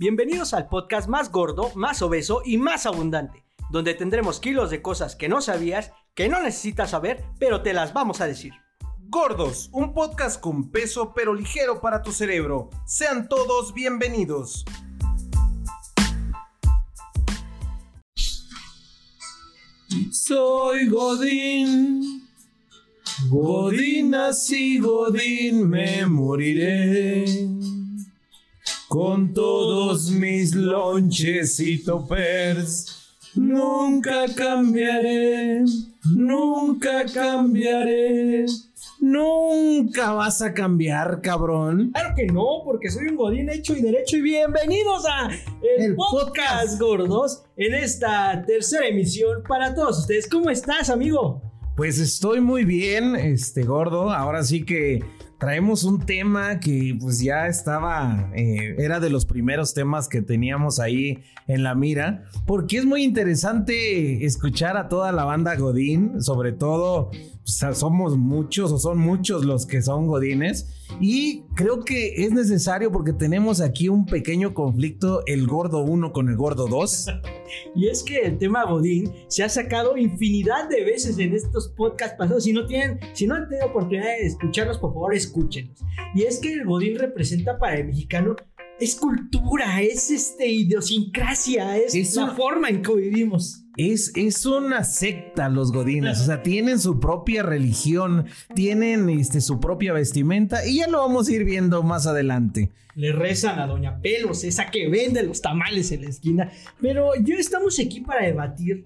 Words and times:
Bienvenidos 0.00 0.54
al 0.54 0.66
podcast 0.66 1.10
más 1.10 1.30
gordo, 1.30 1.72
más 1.74 2.00
obeso 2.00 2.40
y 2.42 2.56
más 2.56 2.86
abundante, 2.86 3.44
donde 3.68 3.92
tendremos 3.92 4.40
kilos 4.40 4.70
de 4.70 4.80
cosas 4.80 5.14
que 5.14 5.28
no 5.28 5.42
sabías, 5.42 5.92
que 6.14 6.26
no 6.30 6.40
necesitas 6.40 6.92
saber, 6.92 7.22
pero 7.38 7.60
te 7.60 7.74
las 7.74 7.92
vamos 7.92 8.22
a 8.22 8.26
decir. 8.26 8.54
Gordos, 9.10 9.68
un 9.72 9.92
podcast 9.92 10.40
con 10.40 10.70
peso 10.70 11.12
pero 11.14 11.34
ligero 11.34 11.82
para 11.82 12.00
tu 12.02 12.12
cerebro. 12.12 12.70
Sean 12.86 13.28
todos 13.28 13.74
bienvenidos. 13.74 14.64
Soy 20.12 20.88
Godín, 20.88 22.26
Godín 23.28 24.14
así, 24.14 24.78
Godín 24.78 25.68
me 25.68 26.06
moriré. 26.06 27.26
Con 28.90 29.32
todos 29.32 30.10
mis 30.10 30.52
lonches 30.52 31.60
y 31.60 31.78
toppers, 31.78 33.14
nunca 33.36 34.24
cambiaré, 34.34 35.62
nunca 36.12 37.04
cambiaré. 37.04 38.46
Nunca 38.98 40.12
vas 40.14 40.42
a 40.42 40.52
cambiar, 40.52 41.20
cabrón. 41.22 41.92
Claro 41.92 42.14
que 42.16 42.26
no, 42.26 42.62
porque 42.64 42.90
soy 42.90 43.06
un 43.06 43.16
godín 43.16 43.48
hecho 43.48 43.76
y 43.76 43.80
derecho 43.80 44.16
y 44.16 44.22
bienvenidos 44.22 45.06
a 45.06 45.30
el, 45.78 45.94
podcast, 45.94 46.80
gordos 46.80 47.44
en 47.56 47.74
esta 47.74 48.44
tercera 48.44 48.88
emisión 48.88 49.44
para 49.46 49.72
todos 49.72 50.00
ustedes. 50.00 50.28
¿Cómo 50.28 50.50
estás, 50.50 50.90
amigo? 50.90 51.40
Pues 51.76 52.00
estoy 52.00 52.40
muy 52.40 52.64
bien, 52.64 53.14
este 53.14 53.62
gordo. 53.62 54.10
Ahora 54.10 54.42
sí 54.42 54.64
que 54.64 55.04
traemos 55.40 55.84
un 55.84 55.98
tema 55.98 56.60
que 56.60 56.94
pues 57.00 57.20
ya 57.20 57.46
estaba, 57.46 58.30
eh, 58.36 58.76
era 58.78 59.00
de 59.00 59.08
los 59.08 59.24
primeros 59.24 59.72
temas 59.72 60.06
que 60.06 60.20
teníamos 60.20 60.78
ahí 60.78 61.18
en 61.48 61.62
la 61.62 61.74
mira, 61.74 62.24
porque 62.46 62.76
es 62.76 62.84
muy 62.84 63.02
interesante 63.02 64.24
escuchar 64.26 64.76
a 64.76 64.88
toda 64.88 65.12
la 65.12 65.24
banda 65.24 65.56
Godín, 65.56 66.22
sobre 66.22 66.52
todo 66.52 67.10
somos 67.58 68.16
muchos 68.16 68.72
o 68.72 68.78
son 68.78 68.98
muchos 68.98 69.44
los 69.44 69.66
que 69.66 69.82
son 69.82 70.06
Godines. 70.06 70.68
Y 71.00 71.42
creo 71.54 71.84
que 71.84 72.24
es 72.24 72.32
necesario 72.32 72.90
porque 72.90 73.12
tenemos 73.12 73.60
aquí 73.60 73.88
un 73.88 74.06
pequeño 74.06 74.54
conflicto, 74.54 75.22
el 75.26 75.46
gordo 75.46 75.82
1 75.82 76.12
con 76.12 76.28
el 76.28 76.36
gordo 76.36 76.66
2. 76.66 77.06
y 77.76 77.88
es 77.88 78.02
que 78.02 78.20
el 78.22 78.38
tema 78.38 78.64
Godín 78.64 79.12
se 79.28 79.44
ha 79.44 79.48
sacado 79.48 79.96
infinidad 79.96 80.68
de 80.68 80.84
veces 80.84 81.18
en 81.18 81.34
estos 81.34 81.68
podcasts 81.68 82.16
pasados. 82.18 82.44
Si 82.44 82.52
no 82.52 82.66
tienen, 82.66 82.98
si 83.12 83.26
no 83.26 83.34
han 83.34 83.48
tenido 83.48 83.68
oportunidad 83.68 84.06
de 84.06 84.26
escucharlos, 84.26 84.78
por 84.78 84.92
favor, 84.92 85.14
escúchenlos. 85.14 85.78
Y 86.14 86.22
es 86.22 86.38
que 86.38 86.52
el 86.52 86.64
Godín 86.64 86.98
representa 86.98 87.58
para 87.58 87.76
el 87.76 87.86
mexicano 87.86 88.36
es 88.80 88.96
cultura, 88.96 89.82
es 89.82 90.10
este 90.10 90.48
idiosincrasia, 90.48 91.76
es, 91.76 92.16
la 92.16 92.34
forma 92.34 92.70
en 92.70 92.80
que 92.80 92.94
vivimos. 92.94 93.59
Es, 93.76 94.12
es 94.16 94.46
una 94.46 94.84
secta 94.84 95.48
los 95.48 95.72
godines, 95.72 96.20
o 96.20 96.24
sea, 96.24 96.42
tienen 96.42 96.78
su 96.78 96.98
propia 96.98 97.42
religión, 97.42 98.26
tienen 98.54 99.08
este, 99.08 99.40
su 99.40 99.60
propia 99.60 99.92
vestimenta 99.92 100.66
y 100.66 100.78
ya 100.78 100.88
lo 100.88 100.98
vamos 100.98 101.28
a 101.28 101.32
ir 101.32 101.44
viendo 101.44 101.82
más 101.82 102.06
adelante. 102.06 102.70
Le 102.94 103.12
rezan 103.12 103.60
a 103.60 103.66
Doña 103.66 104.00
Pelos, 104.00 104.42
esa 104.44 104.70
que 104.70 104.88
vende 104.88 105.22
los 105.22 105.40
tamales 105.40 105.92
en 105.92 106.02
la 106.02 106.10
esquina. 106.10 106.50
Pero 106.80 107.12
yo 107.22 107.36
estamos 107.36 107.78
aquí 107.78 108.00
para 108.00 108.26
debatir 108.26 108.82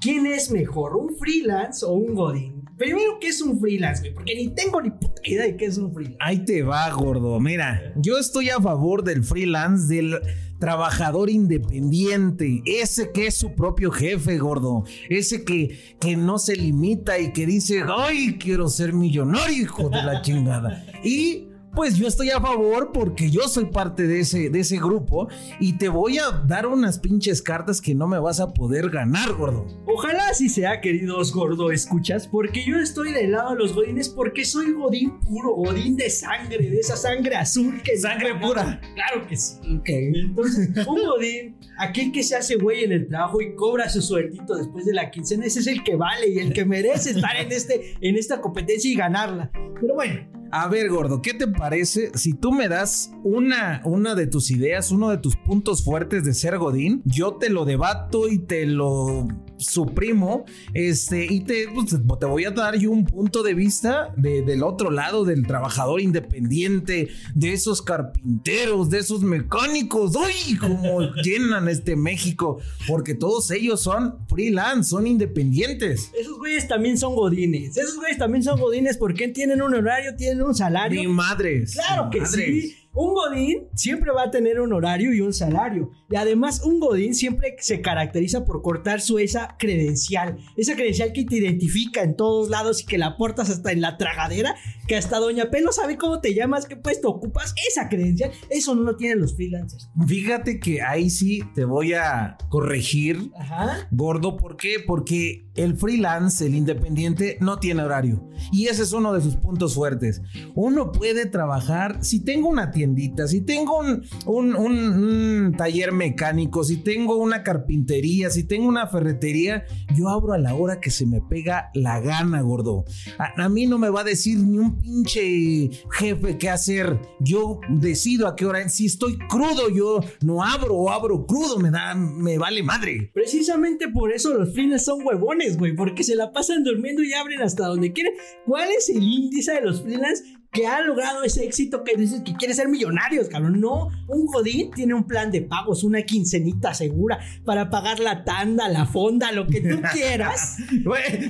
quién 0.00 0.26
es 0.26 0.50
mejor, 0.50 0.96
un 0.96 1.16
freelance 1.16 1.86
o 1.86 1.92
un 1.92 2.14
godín. 2.14 2.64
Primero, 2.76 3.18
¿qué 3.20 3.28
es 3.28 3.40
un 3.40 3.60
freelance, 3.60 4.00
güey? 4.00 4.14
Porque 4.14 4.34
ni 4.34 4.48
tengo 4.48 4.82
ni 4.82 4.90
puta 4.90 5.22
idea 5.24 5.44
de 5.44 5.56
qué 5.56 5.66
es 5.66 5.78
un 5.78 5.94
freelance. 5.94 6.18
Ahí 6.20 6.44
te 6.44 6.62
va, 6.62 6.90
gordo. 6.90 7.38
Mira, 7.38 7.92
yo 7.96 8.18
estoy 8.18 8.50
a 8.50 8.60
favor 8.60 9.04
del 9.04 9.22
freelance, 9.22 9.94
del 9.94 10.18
trabajador 10.58 11.30
independiente, 11.30 12.62
ese 12.64 13.12
que 13.12 13.26
es 13.26 13.34
su 13.34 13.54
propio 13.54 13.90
jefe, 13.90 14.38
gordo, 14.38 14.84
ese 15.08 15.44
que, 15.44 15.96
que 16.00 16.16
no 16.16 16.38
se 16.38 16.56
limita 16.56 17.18
y 17.18 17.32
que 17.32 17.46
dice, 17.46 17.82
ay, 17.86 18.36
quiero 18.38 18.68
ser 18.68 18.92
millonario, 18.92 19.62
hijo 19.62 19.88
de 19.88 20.02
la 20.02 20.22
chingada. 20.22 20.84
Y 21.02 21.48
pues 21.74 21.96
yo 21.96 22.06
estoy 22.06 22.30
a 22.30 22.40
favor 22.40 22.92
porque 22.92 23.30
yo 23.30 23.42
soy 23.48 23.66
parte 23.66 24.06
de 24.06 24.20
ese, 24.20 24.50
de 24.50 24.60
ese 24.60 24.76
grupo 24.76 25.28
y 25.60 25.74
te 25.74 25.88
voy 25.88 26.18
a 26.18 26.30
dar 26.30 26.66
unas 26.66 26.98
pinches 26.98 27.42
cartas 27.42 27.80
que 27.80 27.94
no 27.94 28.06
me 28.06 28.18
vas 28.18 28.40
a 28.40 28.52
poder 28.52 28.90
ganar, 28.90 29.32
gordo. 29.34 29.66
Ojalá 29.86 30.28
así 30.28 30.48
sea, 30.48 30.80
queridos 30.80 31.32
gordo 31.32 31.70
escuchas, 31.70 32.26
porque 32.26 32.64
yo 32.64 32.78
estoy 32.78 33.12
del 33.12 33.32
lado 33.32 33.50
de 33.50 33.56
los 33.56 33.74
godines 33.74 34.08
porque 34.08 34.44
soy 34.44 34.72
godín 34.72 35.18
puro, 35.20 35.54
godín 35.54 35.96
de 35.96 36.10
sangre, 36.10 36.70
de 36.70 36.78
esa 36.78 36.96
sangre 36.96 37.36
azul 37.36 37.80
que... 37.82 37.96
Sangre 37.96 38.34
pura. 38.40 38.80
Claro 38.94 39.26
que 39.26 39.36
sí. 39.36 39.54
Entonces, 39.84 40.86
un 40.86 41.04
godín, 41.04 41.56
aquel 41.78 42.12
que 42.12 42.22
se 42.22 42.36
hace 42.36 42.56
güey 42.56 42.84
en 42.84 42.92
el 42.92 43.08
trabajo 43.08 43.40
y 43.40 43.54
cobra 43.54 43.88
su 43.88 44.02
sueldito 44.02 44.56
después 44.56 44.84
de 44.84 44.92
la 44.92 45.10
quincena, 45.10 45.46
ese 45.46 45.60
es 45.60 45.66
el 45.66 45.82
que 45.82 45.96
vale 45.96 46.28
y 46.28 46.38
el 46.38 46.52
que 46.52 46.64
merece 46.64 47.10
estar 47.10 47.36
en, 47.36 47.50
este, 47.52 47.94
en 48.00 48.16
esta 48.16 48.40
competencia 48.40 48.90
y 48.90 48.94
ganarla. 48.94 49.50
Pero 49.80 49.94
bueno. 49.94 50.43
A 50.56 50.68
ver, 50.68 50.88
gordo, 50.88 51.20
¿qué 51.20 51.34
te 51.34 51.48
parece 51.48 52.12
si 52.14 52.32
tú 52.32 52.52
me 52.52 52.68
das 52.68 53.10
una, 53.24 53.82
una 53.84 54.14
de 54.14 54.28
tus 54.28 54.52
ideas, 54.52 54.92
uno 54.92 55.10
de 55.10 55.18
tus 55.18 55.34
puntos 55.34 55.82
fuertes 55.82 56.24
de 56.24 56.32
ser 56.32 56.58
Godín? 56.58 57.02
Yo 57.04 57.38
te 57.38 57.50
lo 57.50 57.64
debato 57.64 58.28
y 58.28 58.38
te 58.38 58.64
lo 58.64 59.26
suprimo, 59.58 60.44
este, 60.72 61.26
y 61.26 61.40
te, 61.40 61.68
pues, 61.68 61.96
te 62.18 62.26
voy 62.26 62.44
a 62.44 62.50
dar 62.50 62.76
yo 62.76 62.90
un 62.90 63.04
punto 63.04 63.42
de 63.42 63.54
vista 63.54 64.12
del 64.16 64.62
otro 64.62 64.90
lado, 64.90 65.24
del 65.24 65.46
trabajador 65.46 66.00
independiente, 66.00 67.08
de 67.34 67.52
esos 67.52 67.82
carpinteros, 67.82 68.90
de 68.90 68.98
esos 68.98 69.22
mecánicos, 69.22 70.14
¡uy! 70.16 70.56
Como 70.56 71.00
llenan 71.22 71.68
este 71.68 71.96
México, 71.96 72.60
porque 72.86 73.14
todos 73.14 73.50
ellos 73.50 73.80
son 73.80 74.26
freelance, 74.28 74.90
son 74.90 75.06
independientes. 75.06 76.10
Esos 76.18 76.38
güeyes 76.38 76.68
también 76.68 76.98
son 76.98 77.14
godines, 77.14 77.76
esos 77.76 77.96
güeyes 77.96 78.18
también 78.18 78.42
son 78.42 78.60
godines 78.60 78.96
porque 78.96 79.28
tienen 79.28 79.62
un 79.62 79.74
horario, 79.74 80.14
tienen 80.16 80.42
un 80.42 80.54
salario. 80.54 81.00
Ni 81.00 81.06
madres. 81.06 81.74
Claro 81.74 82.10
que 82.10 82.24
sí. 82.26 82.83
Un 82.94 83.12
Godín 83.12 83.68
siempre 83.74 84.12
va 84.12 84.22
a 84.22 84.30
tener 84.30 84.60
un 84.60 84.72
horario 84.72 85.12
y 85.12 85.20
un 85.20 85.32
salario. 85.32 85.90
Y 86.08 86.14
además, 86.14 86.62
un 86.64 86.78
Godín 86.78 87.14
siempre 87.14 87.56
se 87.58 87.80
caracteriza 87.80 88.44
por 88.44 88.62
cortar 88.62 89.00
su 89.00 89.18
esa 89.18 89.56
credencial. 89.58 90.38
Esa 90.56 90.76
credencial 90.76 91.12
que 91.12 91.24
te 91.24 91.36
identifica 91.36 92.02
en 92.02 92.14
todos 92.14 92.50
lados 92.50 92.82
y 92.82 92.86
que 92.86 92.98
la 92.98 93.16
portas 93.16 93.50
hasta 93.50 93.72
en 93.72 93.80
la 93.80 93.96
tragadera. 93.96 94.54
Que 94.86 94.96
hasta 94.96 95.18
Doña 95.18 95.50
Pelo 95.50 95.72
sabe 95.72 95.96
cómo 95.96 96.20
te 96.20 96.34
llamas, 96.34 96.66
qué 96.66 96.76
puesto 96.76 97.08
ocupas. 97.08 97.54
Esa 97.68 97.88
credencial. 97.88 98.30
Eso 98.50 98.74
no 98.74 98.82
lo 98.82 98.96
tienen 98.96 99.20
los 99.20 99.34
freelancers. 99.34 99.88
Fíjate 100.06 100.60
que 100.60 100.82
ahí 100.82 101.10
sí 101.10 101.42
te 101.54 101.64
voy 101.64 101.94
a 101.94 102.36
corregir, 102.48 103.30
Ajá. 103.38 103.88
gordo. 103.90 104.36
¿Por 104.36 104.56
qué? 104.56 104.76
Porque 104.86 105.44
el 105.54 105.76
freelance, 105.76 106.44
el 106.44 106.54
independiente, 106.54 107.38
no 107.40 107.58
tiene 107.58 107.82
horario. 107.82 108.28
Y 108.52 108.66
ese 108.66 108.82
es 108.82 108.92
uno 108.92 109.12
de 109.12 109.20
sus 109.20 109.36
puntos 109.36 109.74
fuertes. 109.74 110.20
Uno 110.54 110.92
puede 110.92 111.26
trabajar, 111.26 112.04
si 112.04 112.20
tengo 112.20 112.48
una 112.48 112.70
tiendita, 112.70 113.26
si 113.28 113.40
tengo 113.40 113.78
un, 114.26 115.54
taller 115.56 115.92
mecánico, 115.92 116.64
si 116.64 116.78
tengo 116.78 117.16
una 117.16 117.42
carpintería, 117.42 118.30
si 118.30 118.44
tengo 118.44 118.66
una 118.66 118.86
ferretería, 118.86 119.64
yo 119.94 120.08
abro 120.08 120.32
a 120.32 120.38
la 120.38 120.54
hora 120.54 120.80
que 120.80 120.90
se 120.90 121.06
me 121.06 121.20
pega 121.20 121.70
la 121.74 122.00
gana, 122.00 122.40
gordo. 122.42 122.84
A, 123.18 123.48
mí 123.48 123.66
no 123.66 123.78
me 123.78 123.90
va 123.90 124.00
a 124.00 124.04
decir 124.04 124.38
ni 124.38 124.58
un 124.58 124.73
pinche 124.76 125.70
jefe 125.92 126.38
qué 126.38 126.50
hacer. 126.50 126.98
Yo 127.20 127.60
decido 127.68 128.26
a 128.26 128.36
qué 128.36 128.46
hora. 128.46 128.68
Si 128.68 128.86
estoy 128.86 129.18
crudo, 129.28 129.68
yo 129.70 130.00
no 130.22 130.42
abro 130.42 130.74
o 130.74 130.90
abro 130.90 131.26
crudo, 131.26 131.58
me 131.58 131.70
da, 131.70 131.94
me 131.94 132.38
vale 132.38 132.62
madre. 132.62 133.10
Precisamente 133.12 133.88
por 133.88 134.12
eso 134.12 134.34
los 134.34 134.52
freelancers 134.52 134.84
son 134.84 135.06
huevones 135.06 135.56
güey, 135.58 135.74
porque 135.74 136.02
se 136.02 136.16
la 136.16 136.32
pasan 136.32 136.64
durmiendo 136.64 137.02
y 137.02 137.12
abren 137.12 137.42
hasta 137.42 137.66
donde 137.66 137.92
quieren. 137.92 138.14
¿Cuál 138.46 138.68
es 138.70 138.88
el 138.88 139.02
índice 139.02 139.54
de 139.54 139.60
los 139.62 139.82
freelance 139.82 140.24
que 140.54 140.68
ha 140.68 140.80
logrado 140.80 141.24
ese 141.24 141.44
éxito 141.44 141.82
que 141.82 141.96
dices 141.96 142.22
que 142.24 142.32
quiere 142.34 142.54
ser 142.54 142.68
millonarios, 142.68 143.28
cabrón? 143.28 143.60
No, 143.60 143.90
un 144.06 144.26
godín 144.26 144.70
tiene 144.70 144.94
un 144.94 145.04
plan 145.04 145.32
de 145.32 145.42
pagos, 145.42 145.82
una 145.82 146.02
quincenita 146.02 146.72
segura 146.72 147.18
para 147.44 147.68
pagar 147.70 147.98
la 147.98 148.24
tanda, 148.24 148.68
la 148.68 148.86
fonda, 148.86 149.32
lo 149.32 149.48
que 149.48 149.60
tú 149.60 149.82
quieras. 149.92 150.56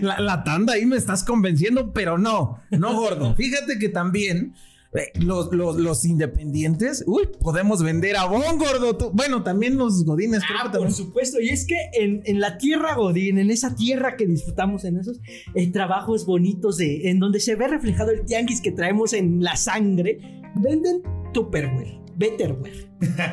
La, 0.02 0.20
la 0.20 0.44
tanda 0.44 0.74
ahí 0.74 0.84
me 0.84 0.96
estás 0.96 1.24
convenciendo, 1.24 1.92
pero 1.92 2.18
no, 2.18 2.60
no 2.70 2.94
gordo. 2.94 3.34
Fíjate 3.36 3.78
que 3.78 3.88
también 3.88 4.54
eh, 4.94 5.10
los, 5.20 5.52
los, 5.52 6.04
independientes, 6.04 7.04
uy, 7.06 7.28
podemos 7.40 7.82
vender 7.82 8.16
a 8.16 8.26
bon 8.26 8.58
gordo. 8.58 9.10
Bueno, 9.12 9.42
también 9.42 9.76
los 9.76 10.04
godines, 10.04 10.42
ah, 10.48 10.70
Por 10.70 10.92
supuesto, 10.92 11.40
y 11.40 11.48
es 11.48 11.66
que 11.66 11.76
en, 11.94 12.40
la 12.40 12.58
tierra 12.58 12.94
godín, 12.94 13.38
en 13.38 13.50
esa 13.50 13.74
tierra 13.74 14.16
que 14.16 14.26
disfrutamos 14.26 14.84
en 14.84 14.98
esos 14.98 15.20
eh, 15.54 15.70
trabajos 15.72 16.26
bonitos 16.26 16.76
de, 16.76 17.10
en 17.10 17.18
donde 17.18 17.40
se 17.40 17.56
ve 17.56 17.68
reflejado 17.68 18.12
el 18.12 18.24
tianguis 18.24 18.60
que 18.60 18.72
traemos 18.72 19.12
en 19.12 19.42
la 19.42 19.56
sangre, 19.56 20.18
venden 20.56 21.02
Tupperware 21.32 22.04
Betterware, 22.16 22.88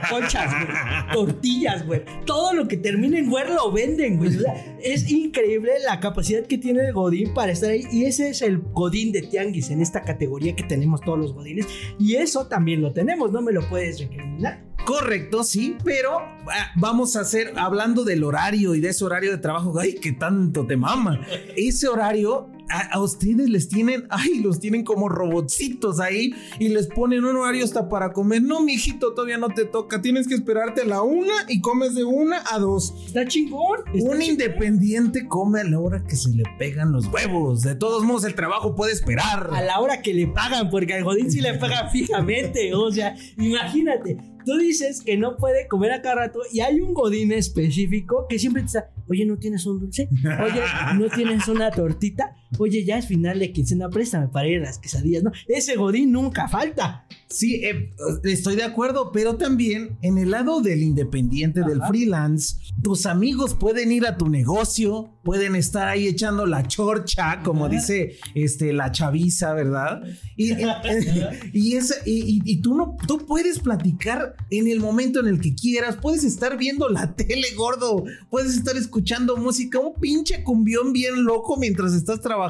conchas, 0.10 0.52
güey, 0.52 1.14
tortillas, 1.14 1.86
güey. 1.86 2.02
Todo 2.26 2.54
lo 2.54 2.68
que 2.68 2.78
termine 2.78 3.20
en 3.20 3.30
güey 3.30 3.48
lo 3.48 3.72
venden, 3.72 4.18
güey. 4.18 4.38
es 4.84 5.10
increíble 5.10 5.72
la 5.86 6.00
capacidad 6.00 6.44
que 6.44 6.58
tiene 6.58 6.88
el 6.88 6.94
Godín 6.94 7.34
para 7.34 7.52
estar 7.52 7.70
ahí. 7.70 7.86
Y 7.92 8.06
ese 8.06 8.30
es 8.30 8.42
el 8.42 8.60
Godín 8.60 9.12
de 9.12 9.22
Tianguis 9.24 9.70
en 9.70 9.82
esta 9.82 10.02
categoría 10.02 10.56
que 10.56 10.64
tenemos 10.64 11.02
todos 11.02 11.20
los 11.20 11.34
Godines. 11.34 11.68
Y 12.00 12.16
eso 12.16 12.48
también 12.48 12.82
lo 12.82 12.94
tenemos, 12.94 13.32
no 13.32 13.42
me 13.42 13.52
lo 13.52 13.68
puedes 13.70 14.00
recriminar. 14.00 14.72
Correcto, 14.86 15.44
sí, 15.44 15.78
pero 15.84 16.18
ah, 16.18 16.72
vamos 16.76 17.16
a 17.16 17.22
hacer, 17.22 17.54
hablando 17.58 18.04
del 18.04 18.24
horario 18.24 18.74
y 18.74 18.80
de 18.80 18.90
ese 18.90 19.06
horario 19.06 19.32
de 19.32 19.38
trabajo, 19.38 19.78
ay, 19.80 19.94
que 19.94 20.12
tanto 20.12 20.66
te 20.66 20.76
mama. 20.76 21.22
Ese 21.56 21.88
horario 21.88 22.50
a, 22.72 23.00
ustedes 23.00 23.50
les 23.50 23.68
tienen, 23.68 24.06
ay, 24.10 24.40
los 24.42 24.60
tienen 24.60 24.84
como 24.84 25.10
robotcitos 25.10 26.00
ahí 26.00 26.34
y 26.60 26.70
les 26.70 26.88
ponen 26.88 27.26
un 27.26 27.38
horario 27.38 27.64
hasta 27.64 27.90
para 27.90 28.14
comer. 28.14 28.42
No, 28.42 28.62
mijito, 28.62 29.14
todavía 29.14 29.38
no 29.38 29.50
te 29.50 29.66
toca. 29.66 30.02
Tienes 30.02 30.28
que 30.28 30.36
esperarte 30.36 30.82
a 30.82 30.86
la 30.86 31.02
una 31.02 31.34
y 31.48 31.62
comes 31.62 31.96
de 31.96 32.04
una 32.04 32.44
a 32.52 32.60
dos. 32.60 32.94
Está 33.06 33.28
chingón. 33.28 33.80
un 33.94 34.22
independiente 34.22 35.28
come 35.28 35.62
a 35.62 35.64
la 35.64 35.80
hora 35.80 36.04
que 36.04 36.16
se 36.16 36.30
le 36.30 36.44
pegan 36.58 36.92
los 36.92 37.08
huevos. 37.08 37.62
De 37.62 37.76
todos 37.76 38.04
modos, 38.04 38.24
el 38.24 38.36
trabajo 38.36 38.76
puede 38.76 38.94
esperar. 38.94 39.50
A 39.54 39.62
la 39.62 39.80
hora 39.80 40.02
que 40.02 40.14
le 40.14 40.28
pagan, 40.28 40.70
porque 40.70 40.94
al 40.94 41.04
Godín 41.04 41.32
sí 41.32 41.42
le 41.42 41.54
pagan 41.56 41.90
fijamente. 41.92 42.74
O 42.74 42.92
sea, 42.92 43.16
imagínate, 43.38 44.18
tú 44.46 44.58
dices 44.58 45.02
que 45.02 45.18
no 45.18 45.38
puede 45.38 45.68
comer 45.68 45.92
a 45.92 46.02
cada 46.02 46.16
rato 46.16 46.40
y 46.52 46.62
hay 46.62 46.80
un 46.80 46.94
Godín 46.94 47.32
específico 47.32 48.26
que 48.30 48.40
siempre 48.40 48.62
te 48.64 48.68
está, 48.68 48.90
oye, 49.10 49.26
¿no 49.26 49.38
tienes 49.38 49.66
un 49.66 49.80
dulce? 49.80 50.10
Oye, 50.24 50.62
¿no 50.96 51.10
tienes 51.10 51.48
una 51.48 51.72
tortita? 51.72 52.36
Oye, 52.58 52.84
ya 52.84 52.98
es 52.98 53.08
final 53.08 53.40
de 53.40 53.52
quincena, 53.52 53.90
préstame 53.90 54.28
para 54.28 54.48
ir 54.48 54.60
a 54.60 54.66
las 54.66 54.80
quesadillas, 54.80 55.24
¿no? 55.24 55.32
Ese 55.48 55.76
Godín 55.76 56.12
nunca 56.12 56.48
falta. 56.48 57.06
Sí, 57.28 57.64
eh, 57.64 57.92
estoy 58.26 58.58
de 58.58 58.64
acuerdo, 58.64 59.12
pero 59.14 59.38
también 59.38 59.98
en 60.02 60.18
el 60.18 60.32
lado 60.32 60.62
del 60.62 60.84
independiente, 60.84 61.62
del 61.62 61.82
freelance, 61.82 62.58
tus 62.84 63.06
amigos 63.06 63.56
pueden 63.56 63.92
ir 63.92 64.06
a 64.06 64.18
tu 64.18 64.28
negocio, 64.28 65.18
pueden 65.24 65.56
estar 65.56 65.88
ahí 65.88 66.08
echando 66.08 66.46
la 66.46 66.68
chorcha, 66.68 67.42
como 67.42 67.70
dice 67.70 68.18
este, 68.36 68.74
la 68.74 68.92
chaviza, 68.92 69.54
¿verdad? 69.54 70.02
Y, 71.54 71.78
y, 72.06 72.42
y, 72.46 72.62
tú, 72.62 72.76
no, 72.76 72.96
tú 73.08 73.26
puedes 73.26 73.60
platicar 73.60 74.36
en 74.50 74.68
el 74.68 74.80
momento 74.80 75.20
en 75.20 75.28
el 75.28 75.40
que 75.40 75.54
quieras, 75.54 75.98
puedes 76.02 76.24
estar 76.24 76.58
viendo 76.58 76.90
la 76.90 77.16
tele, 77.16 77.48
gordo, 77.56 78.04
puedes 78.30 78.56
estar 78.56 78.76
escuchando 78.76 79.38
música, 79.38 79.80
un 79.80 79.94
pinche 80.00 80.44
cumbión 80.44 80.94
bien 80.94 81.24
loco 81.24 81.58
mientras 81.58 81.94
estás 81.94 82.20
trabajando. 82.22 82.41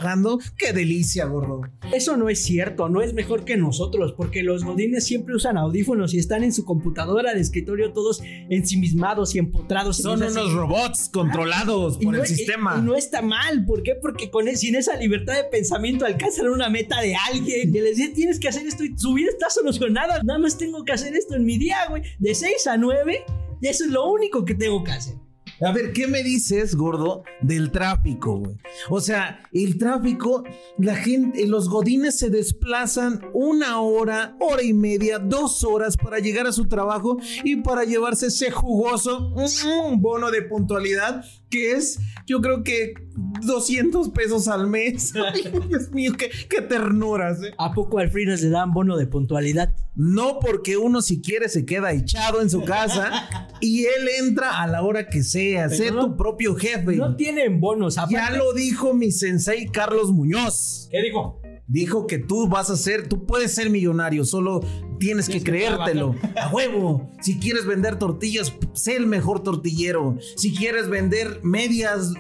¡Qué 0.58 0.74
delicia, 0.74 1.26
gordo! 1.26 1.62
Eso 1.94 2.18
no 2.18 2.30
es 2.30 2.44
cierto, 2.44 2.90
no 2.90 3.02
es 3.02 3.14
mejor 3.14 3.46
que 3.46 3.58
nosotros, 3.58 4.14
porque 4.16 4.44
los 4.44 4.64
godines 4.64 5.06
siempre 5.06 5.36
usan 5.36 5.58
audífonos 5.58 6.14
y 6.14 6.20
están 6.20 6.44
en 6.44 6.54
su 6.54 6.66
computadora 6.66 7.34
de 7.34 7.42
escritorio 7.42 7.94
todos 7.94 8.22
ensimismados 8.50 9.36
y 9.36 9.40
empotrados. 9.40 9.98
Son 9.98 10.22
unos 10.22 10.54
robots 10.54 11.10
controlados 11.12 11.98
por 11.98 12.16
el 12.16 12.26
sistema. 12.26 12.78
Y, 12.78 12.82
no 12.82 12.96
está 12.96 13.22
mal, 13.22 13.66
¿por 13.66 13.84
qué? 13.84 13.96
Porque 14.02 14.30
con, 14.30 14.48
sin 14.56 14.76
esa 14.76 14.96
libertad 14.98 15.36
de 15.36 15.44
pensamiento 15.46 16.06
alcanzan 16.06 16.48
una 16.48 16.70
meta 16.70 17.02
de 17.02 17.16
alguien 17.30 17.72
que 17.72 17.82
les 17.82 17.98
dice 17.98 18.10
tienes 18.10 18.40
que 18.40 18.48
hacer 18.48 18.66
esto 18.66 18.84
y 18.84 18.98
su 18.98 19.14
vida 19.14 19.30
está 19.30 19.50
solucionada. 19.50 20.22
Nada 20.24 20.40
más 20.40 20.58
tengo 20.58 20.84
que 20.84 20.92
hacer 20.92 21.16
esto 21.16 21.36
en 21.36 21.46
mi 21.46 21.58
día, 21.58 21.78
güey, 21.90 22.04
de 22.20 22.36
6 22.36 22.68
a 22.68 22.78
9 22.78 23.24
y 23.62 23.68
eso 23.68 23.86
es 23.86 23.92
lo 23.92 24.10
único 24.10 24.44
que 24.44 24.56
tengo 24.56 24.84
que 24.84 24.92
hacer. 24.92 25.16
A 25.64 25.72
ver, 25.72 25.94
¿qué 25.94 26.08
me 26.08 26.24
dices, 26.24 26.76
gordo, 26.76 27.24
del 27.40 27.70
tráfico, 27.70 28.38
güey? 28.38 28.56
O 28.90 29.00
sea, 29.00 29.44
el 29.54 29.78
tráfico, 29.78 30.44
la 30.80 30.96
gente, 30.96 31.46
los 31.46 31.70
godines 31.70 32.18
se 32.18 32.32
desplazan 32.32 33.22
una 33.34 33.80
hora, 33.80 34.36
hora 34.40 34.64
y 34.64 34.74
media, 34.74 35.20
dos 35.20 35.64
horas 35.64 35.98
para 35.98 36.18
llegar 36.18 36.48
a 36.48 36.52
su 36.52 36.68
trabajo 36.68 37.20
y 37.44 37.58
para 37.58 37.84
llevarse 37.84 38.28
ese 38.28 38.50
jugoso 38.50 39.36
mm, 39.36 40.02
bono 40.02 40.32
de 40.32 40.42
puntualidad 40.42 41.24
que 41.52 41.74
es, 41.74 42.00
yo 42.26 42.42
creo 42.42 42.64
que 42.64 42.94
200 43.16 44.10
pesos 44.10 44.48
al 44.48 44.68
mes. 44.68 45.14
Ay, 45.34 45.52
Dios 45.68 45.92
mío, 45.92 46.14
qué, 46.18 46.30
qué 46.50 46.62
ternuras. 46.62 47.42
¿eh? 47.44 47.54
¿A 47.58 47.74
poco 47.74 48.00
al 48.00 48.10
freelance 48.10 48.44
le 48.44 48.52
dan 48.52 48.72
bono 48.74 48.98
de 48.98 49.08
puntualidad? 49.08 49.74
No, 49.96 50.40
porque 50.40 50.78
uno 50.78 51.02
si 51.02 51.22
quiere 51.22 51.50
se 51.50 51.66
queda 51.66 51.92
echado 51.92 52.42
en 52.42 52.50
su 52.50 52.64
casa 52.64 53.28
y 53.60 53.86
él 53.86 54.08
entra 54.20 54.62
a 54.62 54.68
la 54.68 54.84
hora 54.84 55.08
que 55.08 55.24
sea. 55.24 55.70
sé 55.70 55.92
tu 55.92 56.16
propio 56.16 56.56
jefe. 56.56 56.96
No 56.96 57.16
tienen 57.16 57.60
bonos. 57.60 57.98
Ya 58.10 58.32
lo 58.32 58.54
dijo 58.54 58.94
mi 58.94 59.12
sensei 59.12 59.68
Carlos 59.68 60.12
Muñoz. 60.12 60.88
¿Qué 60.92 61.02
dijo? 61.02 61.42
Dijo 61.68 62.06
que 62.06 62.18
tú 62.18 62.50
vas 62.50 62.70
a 62.70 62.76
ser, 62.76 63.08
tú 63.08 63.26
puedes 63.26 63.54
ser 63.54 63.70
millonario, 63.70 64.26
solo 64.26 64.62
tienes 65.02 65.28
que 65.28 65.44
creértelo. 65.44 66.16
A 66.40 66.50
huevo. 66.50 67.10
Si 67.22 67.40
quieres 67.40 67.66
vender 67.66 67.98
tortillas, 67.98 68.54
sé 68.74 68.96
el 68.96 69.08
mejor 69.08 69.42
tortillero. 69.42 70.18
Si 70.38 70.56
quieres 70.56 70.90
vender 70.90 71.40
medias, 71.42 72.14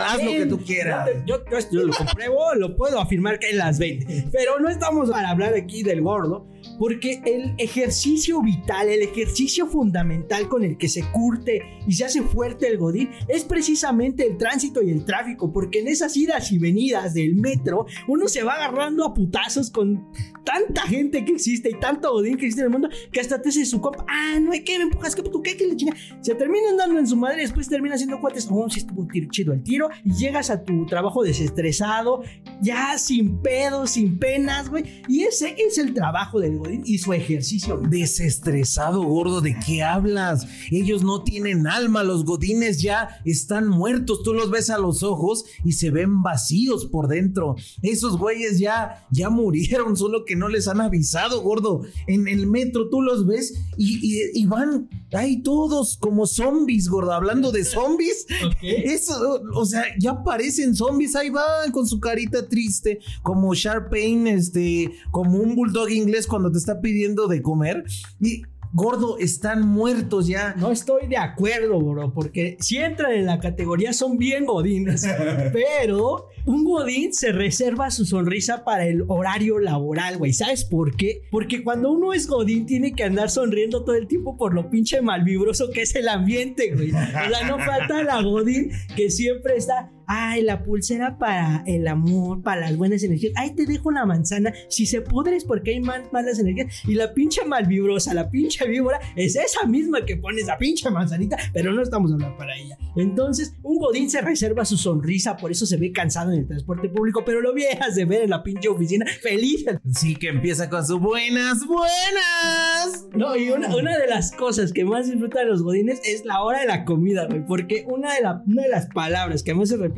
haz 0.00 0.22
lo 0.22 0.30
que 0.30 0.46
tú 0.46 0.58
quieras. 0.58 1.08
Yo, 1.26 1.38
lo 1.70 1.92
compruebo, 1.92 2.54
lo 2.56 2.76
puedo 2.76 3.00
afirmar 3.00 3.38
que 3.38 3.50
él 3.50 3.58
las 3.58 3.78
vende. 3.78 4.26
Pero 4.32 4.58
no 4.58 4.68
estamos 4.68 5.10
para 5.10 5.30
hablar 5.30 5.54
aquí 5.54 5.84
del 5.84 6.02
gordo, 6.02 6.46
porque 6.78 7.22
el 7.24 7.54
ejercicio 7.58 8.42
vital, 8.42 8.88
el 8.88 9.02
ejercicio 9.02 9.66
fundamental 9.66 10.48
con 10.48 10.64
el 10.64 10.76
que 10.76 10.88
se 10.88 11.02
curte 11.12 11.62
y 11.86 11.92
se 11.92 12.04
hace 12.04 12.22
fuerte 12.22 12.66
el 12.68 12.78
godín 12.78 13.10
es 13.28 13.44
precisamente 13.44 14.26
el 14.26 14.36
tránsito 14.36 14.82
y 14.82 14.90
el 14.90 15.04
tráfico, 15.04 15.52
porque 15.52 15.80
en 15.80 15.88
esas 15.88 16.16
idas 16.16 16.50
y 16.52 16.58
venidas 16.58 17.14
del 17.14 17.36
metro 17.36 17.86
uno 18.08 18.28
se 18.28 18.42
va 18.42 18.54
agarrando 18.54 19.04
a 19.04 19.14
putazos 19.14 19.70
con 19.70 20.10
tanta 20.44 20.82
gente 20.82 21.24
que 21.24 21.32
existe 21.32 21.70
y 21.70 21.80
tanto 21.80 22.12
odín 22.12 22.36
que 22.36 22.46
existe 22.46 22.62
en 22.62 22.66
el 22.66 22.72
mundo 22.72 22.88
que 23.12 23.20
hasta 23.20 23.40
te 23.40 23.48
hace 23.48 23.64
su 23.64 23.80
compa. 23.80 24.04
Ah, 24.08 24.38
no 24.40 24.52
que 24.64 24.78
me 24.78 24.84
empujas, 24.84 25.14
que 25.14 25.22
tú 25.22 25.42
qué, 25.42 25.54
le 25.54 25.76
chinga. 25.76 25.96
Se 26.20 26.34
terminan 26.34 26.76
dando 26.76 26.98
en 26.98 27.06
su 27.06 27.16
madre 27.16 27.38
y 27.38 27.42
después 27.42 27.68
termina 27.68 27.94
haciendo 27.94 28.20
cuates. 28.20 28.48
Oh, 28.50 28.68
si 28.68 28.80
estuvo 28.80 29.06
chido 29.30 29.52
el 29.52 29.62
tiro. 29.62 29.88
Y 30.04 30.12
llegas 30.14 30.50
a 30.50 30.62
tu 30.62 30.86
trabajo 30.86 31.22
desestresado, 31.22 32.22
ya 32.60 32.96
sin 32.98 33.40
pedos, 33.40 33.92
sin 33.92 34.18
penas, 34.18 34.68
güey. 34.68 35.02
Y 35.08 35.22
ese 35.22 35.54
es 35.58 35.78
el 35.78 35.94
trabajo 35.94 36.40
del 36.40 36.58
Godín 36.58 36.63
y 36.84 36.98
su 36.98 37.12
ejercicio. 37.12 37.78
Desestresado, 37.78 39.02
gordo, 39.02 39.40
¿de 39.40 39.56
qué 39.64 39.82
hablas? 39.82 40.46
Ellos 40.70 41.02
no 41.02 41.22
tienen 41.22 41.66
alma, 41.66 42.02
los 42.02 42.24
Godines 42.24 42.82
ya 42.82 43.20
están 43.24 43.68
muertos. 43.68 44.22
Tú 44.22 44.34
los 44.34 44.50
ves 44.50 44.70
a 44.70 44.78
los 44.78 45.02
ojos 45.02 45.44
y 45.64 45.72
se 45.72 45.90
ven 45.90 46.22
vacíos 46.22 46.86
por 46.86 47.08
dentro. 47.08 47.56
Esos 47.82 48.18
güeyes 48.18 48.58
ya 48.58 48.74
ya, 49.10 49.30
murieron, 49.30 49.96
solo 49.96 50.24
que 50.24 50.36
no 50.36 50.48
les 50.48 50.68
han 50.68 50.80
avisado, 50.80 51.42
gordo. 51.42 51.82
En 52.06 52.28
el 52.28 52.46
metro 52.46 52.88
tú 52.88 53.02
los 53.02 53.26
ves 53.26 53.54
y, 53.76 54.44
van 54.46 54.88
ahí 55.12 55.42
todos 55.42 55.96
como 55.96 56.26
zombies, 56.26 56.88
gordo. 56.88 57.12
Hablando 57.12 57.52
de 57.52 57.64
zombies, 57.64 58.26
eso, 58.62 59.42
o 59.54 59.64
sea, 59.64 59.84
ya 59.98 60.22
parecen 60.22 60.74
zombies, 60.74 61.16
ahí 61.16 61.30
van 61.30 61.72
con 61.72 61.86
su 61.86 62.00
carita 62.00 62.48
triste, 62.48 63.00
como 63.22 63.54
Sharpane, 63.54 64.34
este, 64.34 64.92
como 65.10 65.38
un 65.38 65.54
bulldog 65.54 65.90
inglés 65.90 66.26
cuando 66.26 66.50
te 66.54 66.58
está 66.58 66.80
pidiendo 66.80 67.28
de 67.28 67.42
comer. 67.42 67.84
Y 68.20 68.42
gordo, 68.74 69.18
están 69.18 69.66
muertos 69.66 70.26
ya. 70.26 70.54
No 70.56 70.72
estoy 70.72 71.06
de 71.06 71.16
acuerdo, 71.16 71.80
bro, 71.80 72.12
porque 72.12 72.56
si 72.60 72.78
entran 72.78 73.12
en 73.12 73.26
la 73.26 73.38
categoría 73.38 73.92
son 73.92 74.18
bien 74.18 74.44
godines, 74.44 75.06
pero 75.52 76.28
un 76.44 76.64
godín 76.64 77.14
se 77.14 77.32
reserva 77.32 77.90
su 77.90 78.04
sonrisa 78.04 78.64
para 78.64 78.86
el 78.86 79.04
horario 79.06 79.58
laboral, 79.60 80.18
güey. 80.18 80.32
¿Sabes 80.32 80.64
por 80.64 80.96
qué? 80.96 81.22
Porque 81.30 81.62
cuando 81.62 81.92
uno 81.92 82.12
es 82.12 82.26
godín 82.26 82.66
tiene 82.66 82.92
que 82.92 83.04
andar 83.04 83.30
sonriendo 83.30 83.84
todo 83.84 83.94
el 83.94 84.08
tiempo 84.08 84.36
por 84.36 84.54
lo 84.54 84.68
pinche 84.68 85.00
malvibroso 85.00 85.70
que 85.70 85.82
es 85.82 85.94
el 85.94 86.08
ambiente, 86.08 86.74
güey. 86.74 86.90
O 86.90 87.30
sea, 87.30 87.46
no 87.46 87.58
falta 87.58 88.02
la 88.02 88.20
godín 88.22 88.70
que 88.96 89.08
siempre 89.10 89.56
está 89.56 89.92
Ay, 90.06 90.42
la 90.42 90.62
pulsera 90.62 91.18
para 91.18 91.62
el 91.66 91.86
amor, 91.88 92.42
para 92.42 92.62
las 92.62 92.76
buenas 92.76 93.02
energías. 93.02 93.32
Ay, 93.36 93.54
te 93.54 93.66
dejo 93.66 93.88
una 93.88 94.06
manzana. 94.06 94.52
Si 94.68 94.86
se 94.86 95.00
pudre 95.00 95.36
es 95.36 95.44
porque 95.44 95.72
hay 95.72 95.80
malas 95.80 96.38
energías. 96.38 96.84
Y 96.86 96.94
la 96.94 97.14
pinche 97.14 97.44
malvibrosa, 97.44 98.14
la 98.14 98.30
pinche 98.30 98.66
víbora, 98.66 99.00
es 99.16 99.36
esa 99.36 99.66
misma 99.66 100.04
que 100.04 100.16
pone 100.16 100.40
esa 100.40 100.58
pinche 100.58 100.90
manzanita, 100.90 101.36
pero 101.52 101.72
no 101.72 101.82
estamos 101.82 102.12
hablando 102.12 102.36
para 102.36 102.56
ella. 102.56 102.76
Entonces, 102.96 103.54
un 103.62 103.78
godín 103.78 104.10
se 104.10 104.20
reserva 104.20 104.64
su 104.64 104.76
sonrisa, 104.76 105.36
por 105.36 105.50
eso 105.50 105.66
se 105.66 105.76
ve 105.76 105.92
cansado 105.92 106.32
en 106.32 106.40
el 106.40 106.46
transporte 106.46 106.88
público, 106.88 107.24
pero 107.24 107.40
lo 107.40 107.52
viejas 107.52 107.94
de 107.94 108.04
ver 108.04 108.22
en 108.22 108.30
la 108.30 108.42
pinche 108.42 108.68
oficina 108.68 109.06
feliz. 109.20 109.64
Sí, 109.92 110.16
que 110.16 110.28
empieza 110.28 110.68
con 110.70 110.86
sus 110.86 111.00
buenas, 111.00 111.66
buenas. 111.66 113.06
No, 113.14 113.36
y 113.36 113.50
una, 113.50 113.68
de 113.68 114.06
las 114.08 114.32
cosas 114.32 114.72
que 114.72 114.84
más 114.84 115.06
disfrutan 115.06 115.48
los 115.48 115.62
godines 115.62 116.00
es 116.04 116.24
la 116.24 116.42
hora 116.42 116.60
de 116.60 116.66
la 116.66 116.84
comida, 116.84 117.26
güey, 117.26 117.44
porque 117.46 117.84
una 117.86 118.14
de, 118.14 118.20
una 118.46 118.62
de 118.62 118.68
las 118.68 118.86
palabras 118.86 119.42
que 119.42 119.54
más 119.54 119.68
se 119.68 119.76
repite 119.76 119.93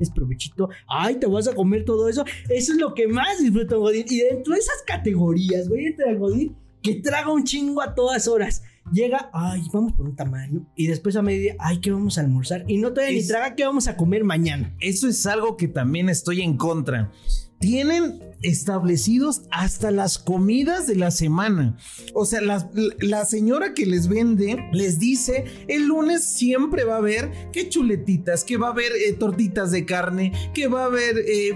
es 0.00 0.10
provechito, 0.10 0.68
ay, 0.86 1.16
te 1.16 1.26
vas 1.26 1.48
a 1.48 1.54
comer 1.54 1.84
todo 1.84 2.08
eso. 2.08 2.24
Eso 2.48 2.72
es 2.72 2.78
lo 2.78 2.94
que 2.94 3.08
más 3.08 3.38
disfruto 3.40 3.80
Godín. 3.80 4.06
Y 4.08 4.20
dentro 4.20 4.54
de 4.54 4.60
esas 4.60 4.82
categorías, 4.86 5.68
güey, 5.68 5.86
entre 5.86 6.10
el 6.10 6.18
Godín 6.18 6.56
que 6.82 6.94
traga 6.96 7.32
un 7.32 7.44
chingo 7.44 7.82
a 7.82 7.94
todas 7.94 8.28
horas. 8.28 8.62
Llega, 8.92 9.30
ay, 9.34 9.62
vamos 9.72 9.92
por 9.92 10.06
un 10.06 10.16
tamaño. 10.16 10.66
Y 10.74 10.86
después 10.86 11.16
a 11.16 11.22
media, 11.22 11.56
ay, 11.58 11.80
¿qué 11.80 11.90
vamos 11.90 12.16
a 12.16 12.22
almorzar? 12.22 12.64
Y 12.68 12.78
no 12.78 12.92
todavía 12.92 13.18
ni 13.18 13.26
traga 13.26 13.54
qué 13.54 13.64
vamos 13.64 13.86
a 13.86 13.96
comer 13.96 14.24
mañana. 14.24 14.74
Eso 14.80 15.08
es 15.08 15.26
algo 15.26 15.56
que 15.56 15.68
también 15.68 16.08
estoy 16.08 16.40
en 16.40 16.56
contra. 16.56 17.10
Tienen 17.58 18.20
establecidos 18.42 19.42
hasta 19.50 19.90
las 19.90 20.18
comidas 20.18 20.86
de 20.86 20.94
la 20.94 21.10
semana. 21.10 21.76
O 22.14 22.24
sea, 22.24 22.40
la, 22.40 22.70
la, 23.00 23.24
señora 23.24 23.74
que 23.74 23.84
les 23.84 24.08
vende 24.08 24.68
les 24.72 24.98
dice, 24.98 25.44
el 25.66 25.86
lunes 25.86 26.24
siempre 26.24 26.84
va 26.84 26.94
a 26.94 26.98
haber 26.98 27.50
que 27.52 27.68
chuletitas, 27.68 28.44
que 28.44 28.56
va 28.56 28.68
a 28.68 28.72
haber 28.72 28.92
eh, 28.92 29.12
tortitas 29.12 29.72
de 29.72 29.84
carne, 29.84 30.32
que 30.54 30.68
va 30.68 30.82
a 30.82 30.86
haber 30.86 31.16
eh, 31.18 31.52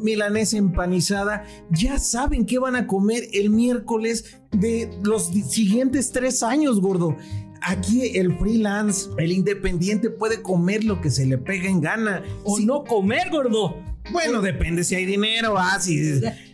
milanesa 0.00 0.58
empanizada. 0.58 1.44
Ya 1.70 1.98
saben 1.98 2.46
qué 2.46 2.58
van 2.58 2.76
a 2.76 2.86
comer 2.86 3.28
el 3.32 3.50
miércoles 3.50 4.40
de 4.52 4.90
los 5.02 5.26
siguientes 5.26 6.12
tres 6.12 6.42
años, 6.42 6.80
gordo 6.80 7.16
aquí 7.64 8.18
el 8.18 8.36
freelance, 8.38 9.08
el 9.18 9.30
independiente 9.30 10.10
puede 10.10 10.42
comer 10.42 10.82
lo 10.82 11.00
que 11.00 11.10
se 11.10 11.26
le 11.26 11.38
pega 11.38 11.68
en 11.68 11.80
gana. 11.80 12.24
O 12.42 12.58
no 12.58 12.82
comer, 12.82 13.30
gordo. 13.30 13.91
Bueno, 14.12 14.42
depende 14.42 14.84
si 14.84 14.94
hay 14.94 15.06
dinero, 15.06 15.56
ah, 15.58 15.78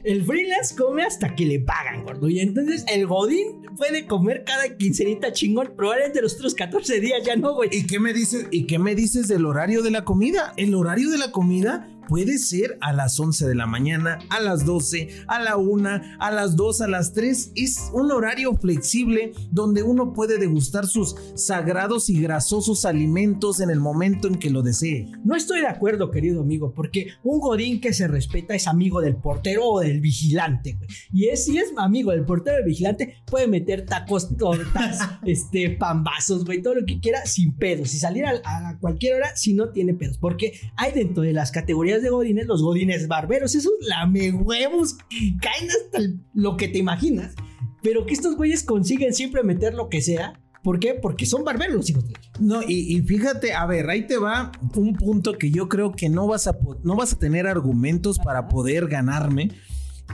El 0.04 0.24
freelance 0.24 0.74
come 0.76 1.02
hasta 1.02 1.34
que 1.34 1.44
le 1.44 1.60
pagan, 1.60 2.04
gordo. 2.04 2.28
Y 2.28 2.40
entonces 2.40 2.84
el 2.88 3.06
Godín 3.06 3.66
puede 3.76 4.06
comer 4.06 4.44
cada 4.44 4.76
quincenita 4.76 5.32
chingón. 5.32 5.72
Probablemente 5.76 6.22
los 6.22 6.34
otros 6.34 6.54
14 6.54 7.00
días 7.00 7.22
ya 7.24 7.36
no, 7.36 7.54
güey. 7.54 7.70
¿Y 7.72 7.86
qué 7.86 7.98
me 7.98 8.12
dices? 8.12 8.46
¿Y 8.50 8.66
qué 8.66 8.78
me 8.78 8.94
dices 8.94 9.28
del 9.28 9.44
horario 9.44 9.82
de 9.82 9.90
la 9.90 10.04
comida? 10.04 10.52
El 10.56 10.74
horario 10.74 11.10
de 11.10 11.18
la 11.18 11.32
comida 11.32 11.88
Puede 12.08 12.38
ser 12.38 12.78
a 12.80 12.94
las 12.94 13.20
11 13.20 13.46
de 13.46 13.54
la 13.54 13.66
mañana, 13.66 14.18
a 14.30 14.40
las 14.40 14.64
12, 14.64 15.24
a 15.26 15.40
la 15.40 15.58
1, 15.58 15.88
a 16.18 16.30
las 16.30 16.56
2, 16.56 16.80
a 16.80 16.88
las 16.88 17.12
3. 17.12 17.52
Es 17.54 17.90
un 17.92 18.10
horario 18.10 18.54
flexible 18.54 19.32
donde 19.50 19.82
uno 19.82 20.14
puede 20.14 20.38
degustar 20.38 20.86
sus 20.86 21.14
sagrados 21.34 22.08
y 22.08 22.18
grasosos 22.18 22.86
alimentos 22.86 23.60
en 23.60 23.68
el 23.68 23.78
momento 23.78 24.26
en 24.26 24.36
que 24.36 24.48
lo 24.48 24.62
desee. 24.62 25.06
No 25.22 25.36
estoy 25.36 25.60
de 25.60 25.66
acuerdo, 25.66 26.10
querido 26.10 26.40
amigo, 26.40 26.72
porque 26.72 27.08
un 27.22 27.40
godín 27.40 27.78
que 27.78 27.92
se 27.92 28.08
respeta 28.08 28.54
es 28.54 28.66
amigo 28.66 29.02
del 29.02 29.16
portero 29.16 29.66
o 29.66 29.80
del 29.80 30.00
vigilante. 30.00 30.78
Y 31.12 31.28
es, 31.28 31.44
si 31.44 31.58
es 31.58 31.74
amigo 31.76 32.12
del 32.12 32.24
portero 32.24 32.56
o 32.56 32.58
del 32.60 32.68
vigilante, 32.68 33.16
puede 33.26 33.48
meter 33.48 33.84
tacos, 33.84 34.34
tortas, 34.34 34.98
este, 35.26 35.70
pambazos, 35.70 36.46
güey, 36.46 36.62
todo 36.62 36.76
lo 36.76 36.86
que 36.86 37.00
quiera 37.00 37.26
sin 37.26 37.54
pedos. 37.54 37.92
Y 37.92 37.98
salir 37.98 38.24
a, 38.24 38.30
a 38.30 38.78
cualquier 38.80 39.16
hora 39.16 39.36
si 39.36 39.52
no 39.52 39.72
tiene 39.72 39.92
pedos. 39.92 40.16
Porque 40.16 40.58
hay 40.76 40.92
dentro 40.92 41.22
de 41.22 41.34
las 41.34 41.50
categorías 41.50 41.97
de 42.02 42.10
godines, 42.10 42.46
los 42.46 42.62
godines 42.62 43.08
barberos, 43.08 43.54
esos 43.54 43.72
lame 43.80 44.32
huevos 44.32 44.94
que 45.08 45.36
caen 45.40 45.70
hasta 45.70 46.00
lo 46.34 46.56
que 46.56 46.68
te 46.68 46.78
imaginas. 46.78 47.34
Pero 47.82 48.06
que 48.06 48.14
estos 48.14 48.36
güeyes 48.36 48.64
consiguen 48.64 49.14
siempre 49.14 49.42
meter 49.42 49.74
lo 49.74 49.88
que 49.88 50.02
sea. 50.02 50.40
¿Por 50.62 50.80
qué? 50.80 50.94
Porque 50.94 51.24
son 51.24 51.44
barberos 51.44 51.76
los 51.76 51.90
hijos 51.90 52.06
de 52.08 52.14
No, 52.40 52.60
y, 52.66 53.00
fíjate, 53.02 53.54
a 53.54 53.64
ver, 53.66 53.88
ahí 53.88 54.06
te 54.06 54.18
va 54.18 54.50
un 54.74 54.94
punto 54.94 55.38
que 55.38 55.50
yo 55.50 55.68
creo 55.68 55.92
que 55.92 56.08
no 56.08 56.26
vas 56.26 56.48
a, 56.48 56.58
no 56.82 56.96
vas 56.96 57.12
a 57.12 57.18
tener 57.18 57.46
argumentos 57.46 58.18
para 58.18 58.48
poder 58.48 58.88
ganarme 58.88 59.52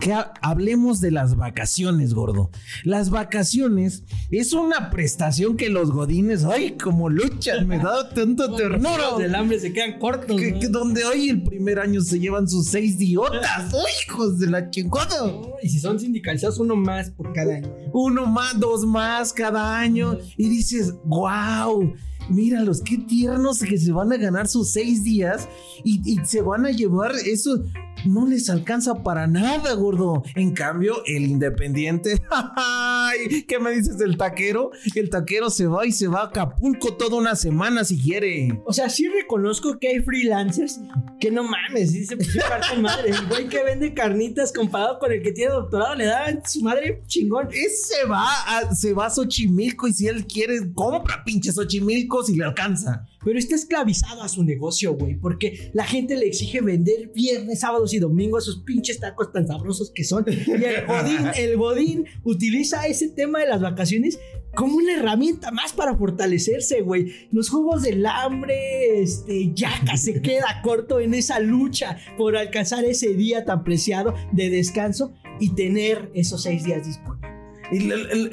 que 0.01 0.15
hablemos 0.43 1.01
de 1.01 1.11
las 1.11 1.37
vacaciones, 1.37 2.15
gordo. 2.15 2.51
Las 2.83 3.11
vacaciones 3.11 4.03
es 4.31 4.53
una 4.53 4.91
prestación 4.91 5.57
que 5.57 5.69
los 5.69 5.91
godines, 5.91 6.45
ay, 6.45 6.77
como 6.77 7.09
luchan, 7.09 7.67
me 7.67 7.79
da 7.79 8.09
tanto 8.11 8.55
ternura. 8.57 9.11
Los 9.11 9.19
del 9.19 9.35
hambre 9.35 9.59
se 9.61 9.73
quedan 9.73 9.99
cortos. 9.99 10.37
Que, 10.37 10.69
donde 10.69 11.05
hoy 11.05 11.29
el 11.29 11.43
primer 11.43 11.79
año 11.79 12.01
se 12.01 12.19
llevan 12.19 12.49
sus 12.49 12.67
seis 12.67 12.99
diotas, 12.99 13.73
hijos 14.07 14.39
de 14.39 14.49
la 14.49 14.71
chingada. 14.71 15.33
y 15.63 15.69
si 15.69 15.79
son 15.79 15.99
sindicalizados, 15.99 16.59
uno 16.59 16.77
más 16.77 17.11
por 17.11 17.33
cada 17.33 17.57
año. 17.57 17.69
Uno 17.93 18.27
más, 18.27 18.59
dos 18.59 18.85
más 18.85 19.33
cada 19.33 19.79
año. 19.79 20.19
Y 20.37 20.49
dices, 20.49 20.95
wow 21.05 21.95
míralos, 22.29 22.81
qué 22.83 22.99
tiernos 22.99 23.59
que 23.59 23.79
se 23.79 23.93
van 23.93 24.11
a 24.13 24.17
ganar 24.17 24.49
sus 24.49 24.73
seis 24.73 25.05
días 25.05 25.47
y, 25.85 26.01
y, 26.11 26.25
se 26.25 26.41
van 26.41 26.65
a 26.65 26.71
llevar 26.71 27.13
eso 27.27 27.63
no 28.07 28.27
les 28.27 28.51
alcanza 28.51 29.03
para 29.03 29.27
nada, 29.27 29.73
gordo. 29.75 30.23
En 30.35 30.53
cambio, 30.53 31.03
el 31.07 31.25
independiente, 31.25 32.21
¿qué 33.49 33.59
me 33.59 33.71
dices 33.73 33.99
del 33.99 34.17
taquero? 34.17 34.71
El 34.95 35.11
taquero 35.11 35.51
se 35.51 35.67
va 35.67 35.87
y 35.87 35.93
se 35.93 36.09
va 36.09 36.21
a 36.21 36.25
Acapulco 36.25 36.95
toda 36.95 37.17
una 37.17 37.37
semana 37.37 37.85
si 37.85 38.01
quiere. 38.01 38.61
O 38.65 38.73
sea, 38.73 38.89
sí 38.89 39.09
reconozco 39.09 39.79
que 39.79 39.89
hay 39.89 40.01
freelancers 40.01 40.81
que 41.21 41.31
no 41.31 41.45
mames, 41.45 41.93
dice, 41.93 42.17
pues 42.17 42.37
parte 42.49 42.77
madre. 42.77 43.11
El 43.11 43.27
güey 43.29 43.49
que 43.49 43.63
vende 43.63 43.95
carnitas 43.95 44.53
comparado 44.53 44.99
con 44.99 45.13
el 45.13 45.23
que 45.23 45.33
tiene 45.33 45.53
doctorado 45.53 45.95
le 45.95 46.07
da 46.07 46.27
su 46.45 46.63
madre 46.63 47.03
chingón. 47.07 47.49
Ese 47.53 48.07
va 48.09 48.27
a, 48.47 48.75
se 48.75 48.93
va 48.93 49.07
a 49.07 49.11
Xochimilco 49.11 49.89
y 49.89 49.93
si 49.93 50.09
él 50.09 50.27
quiere, 50.27 50.73
compra 50.75 51.23
pinches 51.25 51.55
Xochimilco 51.55 52.23
si 52.23 52.37
le 52.37 52.45
alcanza 52.45 53.07
pero 53.25 53.39
está 53.39 53.55
esclavizado 53.55 54.23
a 54.23 54.29
su 54.29 54.45
negocio, 54.45 54.95
güey, 54.95 55.17
porque 55.17 55.71
la 55.73 55.85
gente 55.85 56.17
le 56.17 56.27
exige 56.27 56.61
vender 56.61 57.11
viernes, 57.15 57.61
sábados 57.61 57.95
y 57.95 57.99
domingos 57.99 58.45
esos 58.45 58.63
pinches 58.63 59.01
tacos 59.01 59.33
tan 59.33 59.47
sabrosos 59.47 59.91
que 59.95 60.05
son. 60.05 60.25
Y 60.29 60.65
el 60.65 60.87
Godín, 60.87 61.31
el 61.37 61.57
Godín 61.57 62.05
utiliza 62.23 62.87
ese 62.87 63.09
tema 63.09 63.41
de 63.41 63.49
las 63.49 63.61
vacaciones 63.61 64.19
como 64.55 64.77
una 64.77 64.95
herramienta 64.95 65.51
más 65.51 65.73
para 65.73 65.97
fortalecerse, 65.97 66.83
güey. 66.83 67.29
Los 67.33 67.51
juegos 67.51 67.83
del 67.83 68.07
hambre, 68.07 69.03
este, 69.03 69.53
Yaka 69.53 69.97
se 69.97 70.21
queda 70.23 70.61
corto 70.63 71.01
en 71.01 71.15
esa 71.15 71.41
lucha 71.41 71.99
por 72.17 72.37
alcanzar 72.37 72.85
ese 72.85 73.15
día 73.15 73.45
tan 73.45 73.65
preciado 73.65 74.15
de 74.33 74.51
descanso 74.51 75.13
y 75.41 75.55
tener 75.55 76.11
esos 76.15 76.43
seis 76.43 76.65
días 76.65 76.87
disponibles 76.87 77.24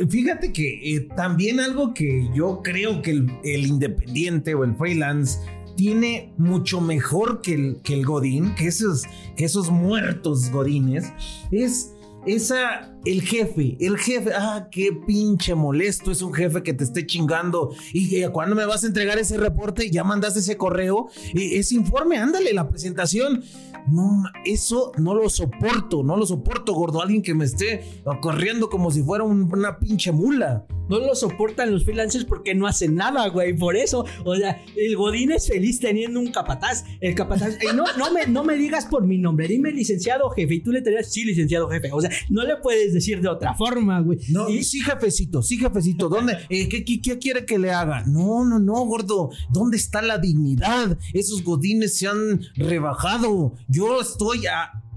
fíjate 0.09 0.51
que 0.51 0.95
eh, 0.95 1.07
también 1.15 1.59
algo 1.59 1.93
que 1.93 2.29
yo 2.33 2.61
creo 2.63 3.01
que 3.01 3.11
el, 3.11 3.65
independiente 3.65 4.55
o 4.55 4.63
el 4.63 4.75
freelance 4.75 5.39
tiene 5.75 6.33
mucho 6.37 6.81
mejor 6.81 7.41
que 7.41 7.53
el, 7.53 7.77
que 7.83 7.93
el 7.93 8.05
Godín, 8.05 8.53
que 8.55 8.67
esos, 8.67 9.03
esos 9.37 9.71
muertos 9.71 10.51
Godines, 10.51 11.11
es 11.51 11.93
esa, 12.25 12.93
el 13.03 13.21
jefe, 13.23 13.77
el 13.79 13.97
jefe, 13.97 14.31
ah, 14.35 14.67
qué 14.71 14.91
pinche 15.07 15.55
molesto 15.55 16.11
es 16.11 16.21
un 16.21 16.33
jefe 16.33 16.61
que 16.61 16.73
te 16.73 16.83
esté 16.83 17.05
chingando. 17.05 17.73
Y 17.93 18.23
cuando 18.27 18.55
me 18.55 18.65
vas 18.65 18.83
a 18.83 18.87
entregar 18.87 19.17
ese 19.17 19.37
reporte, 19.37 19.89
ya 19.89 20.03
mandaste 20.03 20.39
ese 20.39 20.57
correo, 20.57 21.09
ese 21.33 21.75
informe, 21.75 22.17
ándale, 22.17 22.53
la 22.53 22.69
presentación. 22.69 23.43
No, 23.87 24.23
eso 24.45 24.91
no 24.97 25.13
lo 25.13 25.29
soporto, 25.29 26.03
no 26.03 26.17
lo 26.17 26.25
soporto, 26.25 26.73
gordo. 26.73 27.01
Alguien 27.01 27.21
que 27.21 27.33
me 27.33 27.45
esté 27.45 28.01
corriendo 28.21 28.69
como 28.69 28.91
si 28.91 29.03
fuera 29.03 29.23
una 29.23 29.79
pinche 29.79 30.11
mula. 30.11 30.65
No 30.91 30.99
lo 30.99 31.15
soportan 31.15 31.71
los 31.71 31.85
freelancers 31.85 32.25
porque 32.25 32.53
no 32.53 32.67
hacen 32.67 32.95
nada, 32.95 33.29
güey. 33.29 33.55
Por 33.55 33.77
eso, 33.77 34.05
o 34.25 34.35
sea, 34.35 34.61
el 34.75 34.97
Godín 34.97 35.31
es 35.31 35.47
feliz 35.47 35.79
teniendo 35.79 36.19
un 36.19 36.31
capataz. 36.31 36.83
El 36.99 37.15
capataz, 37.15 37.57
no, 37.73 37.85
no, 37.97 38.11
me, 38.11 38.27
no 38.27 38.43
me 38.43 38.57
digas 38.57 38.87
por 38.87 39.07
mi 39.07 39.17
nombre, 39.17 39.47
dime 39.47 39.71
licenciado 39.71 40.29
jefe. 40.31 40.55
Y 40.55 40.59
tú 40.59 40.71
le 40.73 40.81
dirías, 40.81 41.09
sí, 41.09 41.23
licenciado 41.23 41.69
jefe. 41.69 41.89
O 41.93 42.01
sea, 42.01 42.09
no 42.29 42.43
le 42.43 42.57
puedes 42.57 42.93
decir 42.93 43.21
de 43.21 43.29
otra 43.29 43.53
forma, 43.53 44.01
güey. 44.01 44.19
No, 44.29 44.47
sí, 44.47 44.81
jefecito, 44.81 45.41
sí, 45.41 45.57
jefecito. 45.57 46.09
¿Dónde? 46.09 46.33
Eh, 46.49 46.67
¿qué, 46.67 46.83
qué, 46.83 47.17
quiere 47.19 47.45
que 47.45 47.57
le 47.57 47.71
haga? 47.71 48.03
No, 48.05 48.43
no, 48.43 48.59
no, 48.59 48.85
gordo. 48.85 49.29
¿Dónde 49.49 49.77
está 49.77 50.01
la 50.01 50.17
dignidad? 50.17 50.97
Esos 51.13 51.41
Godines 51.41 51.97
se 51.97 52.07
han 52.07 52.41
rebajado. 52.55 53.53
Yo 53.71 54.01
estoy 54.01 54.41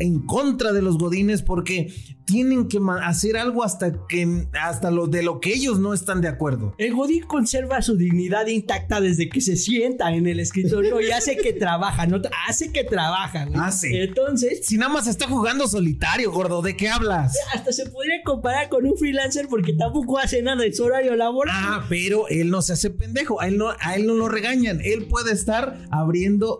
en 0.00 0.26
contra 0.26 0.72
de 0.72 0.82
los 0.82 0.98
godines 0.98 1.42
porque 1.42 1.94
tienen 2.24 2.66
que 2.66 2.80
hacer 3.02 3.36
algo 3.36 3.62
hasta 3.62 3.92
que 4.08 4.48
hasta 4.60 4.90
lo 4.90 5.06
de 5.06 5.22
lo 5.22 5.38
que 5.38 5.52
ellos 5.52 5.78
no 5.78 5.94
están 5.94 6.20
de 6.20 6.26
acuerdo. 6.26 6.74
El 6.78 6.92
godín 6.92 7.22
conserva 7.22 7.82
su 7.82 7.96
dignidad 7.96 8.48
intacta 8.48 9.00
desde 9.00 9.28
que 9.28 9.40
se 9.40 9.54
sienta 9.54 10.12
en 10.12 10.26
el 10.26 10.40
escritorio 10.40 11.00
y 11.00 11.12
hace 11.12 11.36
que 11.36 11.52
trabaja, 11.52 12.06
no 12.08 12.20
hace 12.48 12.72
que 12.72 12.82
trabaja. 12.82 13.46
Hace. 13.54 14.02
Entonces, 14.02 14.66
si 14.66 14.76
nada 14.76 14.92
más 14.92 15.06
está 15.06 15.28
jugando 15.28 15.68
solitario, 15.68 16.32
gordo, 16.32 16.60
¿de 16.60 16.76
qué 16.76 16.88
hablas? 16.88 17.38
Hasta 17.54 17.72
se 17.72 17.88
podría 17.88 18.22
comparar 18.24 18.68
con 18.70 18.84
un 18.86 18.96
freelancer 18.96 19.46
porque 19.48 19.74
tampoco 19.74 20.18
hace 20.18 20.42
nada 20.42 20.64
en 20.64 20.74
su 20.74 20.82
horario 20.82 21.14
laboral. 21.14 21.54
Ah, 21.56 21.86
pero 21.88 22.26
él 22.26 22.50
no 22.50 22.60
se 22.60 22.72
hace 22.72 22.90
pendejo, 22.90 23.40
a 23.40 23.46
él 23.46 23.56
no 23.56 23.68
a 23.78 23.94
él 23.94 24.06
no 24.06 24.14
lo 24.14 24.28
regañan, 24.28 24.80
él 24.82 25.06
puede 25.06 25.32
estar 25.32 25.86
abriendo 25.92 26.58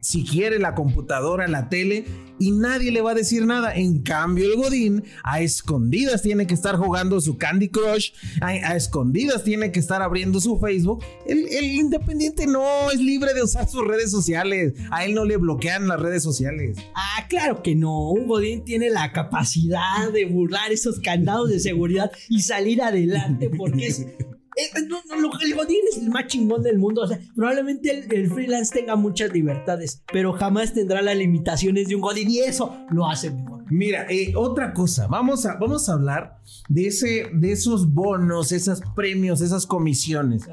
si 0.00 0.24
quiere 0.24 0.58
la 0.58 0.74
computadora, 0.74 1.48
la 1.48 1.68
tele, 1.68 2.04
y 2.38 2.50
nadie 2.50 2.90
le 2.90 3.00
va 3.00 3.12
a 3.12 3.14
decir 3.14 3.46
nada. 3.46 3.74
En 3.74 4.02
cambio, 4.02 4.46
el 4.46 4.56
Godín 4.56 5.04
a 5.22 5.40
escondidas 5.40 6.22
tiene 6.22 6.46
que 6.46 6.54
estar 6.54 6.76
jugando 6.76 7.20
su 7.20 7.38
Candy 7.38 7.68
Crush, 7.68 8.12
a, 8.40 8.74
escondidas 8.76 9.44
tiene 9.44 9.72
que 9.72 9.80
estar 9.80 10.02
abriendo 10.02 10.40
su 10.40 10.58
Facebook. 10.58 11.02
El, 11.26 11.46
el, 11.48 11.64
independiente 11.64 12.46
no 12.46 12.90
es 12.90 13.00
libre 13.00 13.34
de 13.34 13.42
usar 13.42 13.68
sus 13.68 13.86
redes 13.86 14.10
sociales. 14.10 14.74
A 14.90 15.04
él 15.04 15.14
no 15.14 15.24
le 15.24 15.36
bloquean 15.36 15.88
las 15.88 16.00
redes 16.00 16.22
sociales. 16.22 16.76
Ah, 16.94 17.26
claro 17.28 17.62
que 17.62 17.74
no. 17.74 18.10
Un 18.10 18.26
Godín 18.26 18.64
tiene 18.64 18.90
la 18.90 19.12
capacidad 19.12 20.10
de 20.12 20.24
burlar 20.26 20.72
esos 20.72 21.00
candados 21.00 21.50
de 21.50 21.60
seguridad 21.60 22.10
y 22.28 22.42
salir 22.42 22.82
adelante 22.82 23.50
porque 23.50 23.86
es 23.86 24.06
eh, 24.56 24.70
eh, 24.74 24.82
no, 24.88 24.98
no, 25.20 25.30
el 25.40 25.54
Godín 25.54 25.80
es 25.90 25.98
el 25.98 26.10
más 26.10 26.26
chingón 26.26 26.62
del 26.62 26.78
mundo. 26.78 27.02
O 27.02 27.06
sea, 27.06 27.18
probablemente 27.34 28.06
el, 28.10 28.30
freelance 28.30 28.74
tenga 28.74 28.96
muchas 28.96 29.32
libertades, 29.32 30.02
pero 30.12 30.32
jamás 30.32 30.72
tendrá 30.72 31.02
las 31.02 31.16
limitaciones 31.16 31.88
de 31.88 31.96
un 31.96 32.00
Godín 32.00 32.30
y 32.30 32.40
eso 32.40 32.76
lo 32.90 33.06
hace 33.08 33.30
mejor. 33.30 33.64
Mira, 33.70 34.06
eh, 34.08 34.32
otra 34.36 34.72
cosa, 34.72 35.06
vamos 35.06 35.46
a, 35.46 35.54
vamos 35.54 35.88
a 35.88 35.94
hablar 35.94 36.38
de, 36.68 36.88
ese, 36.88 37.30
de 37.32 37.52
esos 37.52 37.92
bonos, 37.92 38.52
esos 38.52 38.80
premios, 38.94 39.40
esas 39.40 39.66
comisiones. 39.66 40.46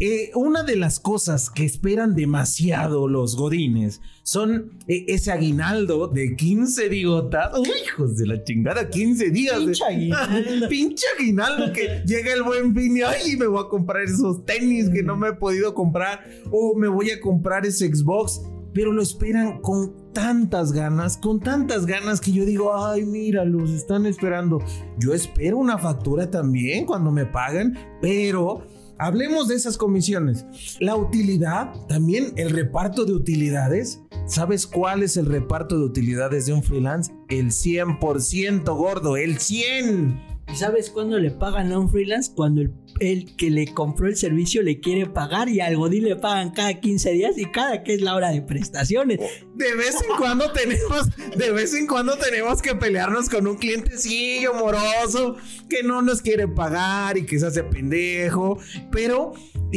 Eh, 0.00 0.30
una 0.34 0.62
de 0.62 0.76
las 0.76 1.00
cosas 1.00 1.50
que 1.50 1.64
esperan 1.64 2.14
demasiado 2.14 3.08
los 3.08 3.34
godines 3.36 4.00
son 4.22 4.78
eh, 4.86 5.06
ese 5.08 5.32
aguinaldo 5.32 6.06
de 6.06 6.36
15 6.36 6.88
digotas. 6.88 7.50
hijos 7.84 8.16
de 8.16 8.26
la 8.26 8.44
chingada, 8.44 8.88
15 8.88 9.30
días. 9.30 9.58
Pinche 9.58 9.84
aguinaldo. 9.84 10.68
Pinche 10.68 11.06
aguinaldo 11.18 11.72
que 11.72 12.02
llega 12.06 12.32
el 12.32 12.44
buen 12.44 12.74
fin 12.74 12.96
y 12.96 13.02
ay, 13.02 13.36
me 13.36 13.48
voy 13.48 13.64
a 13.64 13.68
comprar 13.68 14.04
esos 14.04 14.44
tenis 14.44 14.88
que 14.88 15.02
no 15.02 15.16
me 15.16 15.30
he 15.30 15.32
podido 15.32 15.74
comprar 15.74 16.24
o 16.52 16.76
me 16.76 16.86
voy 16.86 17.10
a 17.10 17.20
comprar 17.20 17.66
ese 17.66 17.92
Xbox. 17.92 18.40
Pero 18.74 18.92
lo 18.92 19.02
esperan 19.02 19.60
con 19.60 20.12
tantas 20.12 20.72
ganas, 20.72 21.16
con 21.16 21.40
tantas 21.40 21.86
ganas 21.86 22.20
que 22.20 22.30
yo 22.30 22.44
digo, 22.44 22.76
ay, 22.76 23.04
mira, 23.04 23.44
los 23.44 23.70
están 23.70 24.06
esperando. 24.06 24.62
Yo 24.98 25.14
espero 25.14 25.56
una 25.56 25.78
factura 25.78 26.30
también 26.30 26.86
cuando 26.86 27.10
me 27.10 27.26
pagan, 27.26 27.76
pero 28.00 28.62
Hablemos 29.00 29.46
de 29.46 29.54
esas 29.54 29.78
comisiones. 29.78 30.44
La 30.80 30.96
utilidad, 30.96 31.72
también 31.86 32.32
el 32.36 32.50
reparto 32.50 33.04
de 33.04 33.12
utilidades. 33.12 34.02
¿Sabes 34.26 34.66
cuál 34.66 35.04
es 35.04 35.16
el 35.16 35.26
reparto 35.26 35.78
de 35.78 35.84
utilidades 35.84 36.46
de 36.46 36.52
un 36.52 36.64
freelance? 36.64 37.12
El 37.28 37.52
100% 37.52 38.76
gordo, 38.76 39.16
el 39.16 39.38
100. 39.38 40.37
¿Y 40.50 40.56
sabes 40.56 40.88
cuándo 40.88 41.18
le 41.18 41.30
pagan 41.30 41.70
a 41.72 41.78
un 41.78 41.90
freelance? 41.90 42.32
Cuando 42.34 42.62
el, 43.00 43.36
que 43.36 43.50
le 43.50 43.66
compró 43.74 44.06
el 44.06 44.16
servicio 44.16 44.62
le 44.62 44.80
quiere 44.80 45.06
pagar 45.06 45.48
y 45.50 45.60
al 45.60 45.76
Godín 45.76 46.04
le 46.04 46.16
pagan 46.16 46.52
cada 46.52 46.72
15 46.74 47.12
días 47.12 47.36
y 47.36 47.44
cada 47.50 47.82
que 47.82 47.94
es 47.94 48.00
la 48.00 48.14
hora 48.14 48.30
de 48.30 48.40
prestaciones. 48.40 49.20
De 49.54 49.74
vez 49.74 49.96
en 49.96 50.16
cuando 50.16 50.50
tenemos, 50.52 51.10
de 51.36 51.50
vez 51.52 51.74
en 51.74 51.86
cuando 51.86 52.16
tenemos 52.16 52.62
que 52.62 52.74
pelearnos 52.74 53.28
con 53.28 53.46
un 53.46 53.56
clientecillo 53.56 54.54
moroso 54.54 55.36
que 55.68 55.82
no 55.82 56.00
nos 56.00 56.22
quiere 56.22 56.48
pagar 56.48 57.18
y 57.18 57.26
que 57.26 57.38
se 57.38 57.46
hace 57.46 57.62
pendejo, 57.62 58.58
pero 58.90 59.34